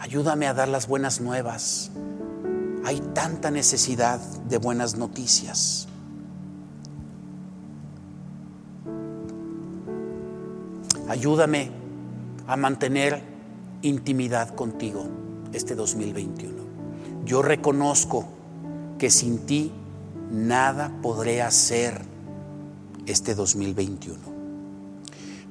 Ayúdame 0.00 0.46
a 0.46 0.54
dar 0.54 0.68
las 0.68 0.88
buenas 0.88 1.20
nuevas. 1.20 1.90
Hay 2.86 3.00
tanta 3.12 3.50
necesidad 3.50 4.18
de 4.48 4.56
buenas 4.56 4.96
noticias. 4.96 5.88
Ayúdame 11.06 11.70
a 12.46 12.56
mantener 12.56 13.22
intimidad 13.82 14.54
contigo 14.54 15.06
este 15.52 15.74
2021. 15.74 16.54
Yo 17.26 17.42
reconozco 17.42 18.26
que 18.98 19.10
sin 19.10 19.40
ti 19.40 19.70
nada 20.30 20.90
podré 21.02 21.42
hacer 21.42 22.00
este 23.04 23.34
2021. 23.34 24.18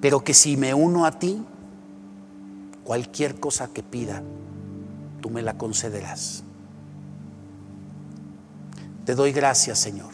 Pero 0.01 0.23
que 0.23 0.33
si 0.33 0.57
me 0.57 0.73
uno 0.73 1.05
a 1.05 1.11
ti, 1.19 1.45
cualquier 2.89 3.39
cosa 3.39 3.67
que 3.71 3.83
pida, 3.83 4.23
tú 5.21 5.29
me 5.29 5.43
la 5.43 5.59
concederás. 5.59 6.43
Te 9.05 9.13
doy 9.13 9.31
gracias, 9.31 9.77
Señor. 9.77 10.11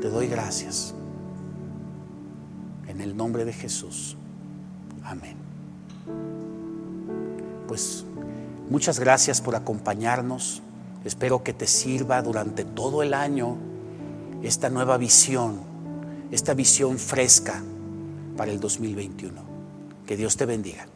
Te 0.00 0.08
doy 0.08 0.26
gracias. 0.26 0.94
En 2.88 3.02
el 3.02 3.14
nombre 3.14 3.44
de 3.44 3.52
Jesús. 3.52 4.16
Amén. 5.04 5.36
Pues 7.68 8.06
muchas 8.70 8.98
gracias 8.98 9.42
por 9.42 9.54
acompañarnos. 9.54 10.62
Espero 11.04 11.44
que 11.44 11.52
te 11.52 11.66
sirva 11.66 12.22
durante 12.22 12.64
todo 12.64 13.02
el 13.02 13.12
año 13.12 13.58
esta 14.42 14.70
nueva 14.70 14.96
visión, 14.96 15.60
esta 16.30 16.54
visión 16.54 16.98
fresca 16.98 17.62
para 18.38 18.50
el 18.50 18.60
2021. 18.60 19.42
Que 20.06 20.16
Dios 20.16 20.38
te 20.38 20.46
bendiga. 20.46 20.86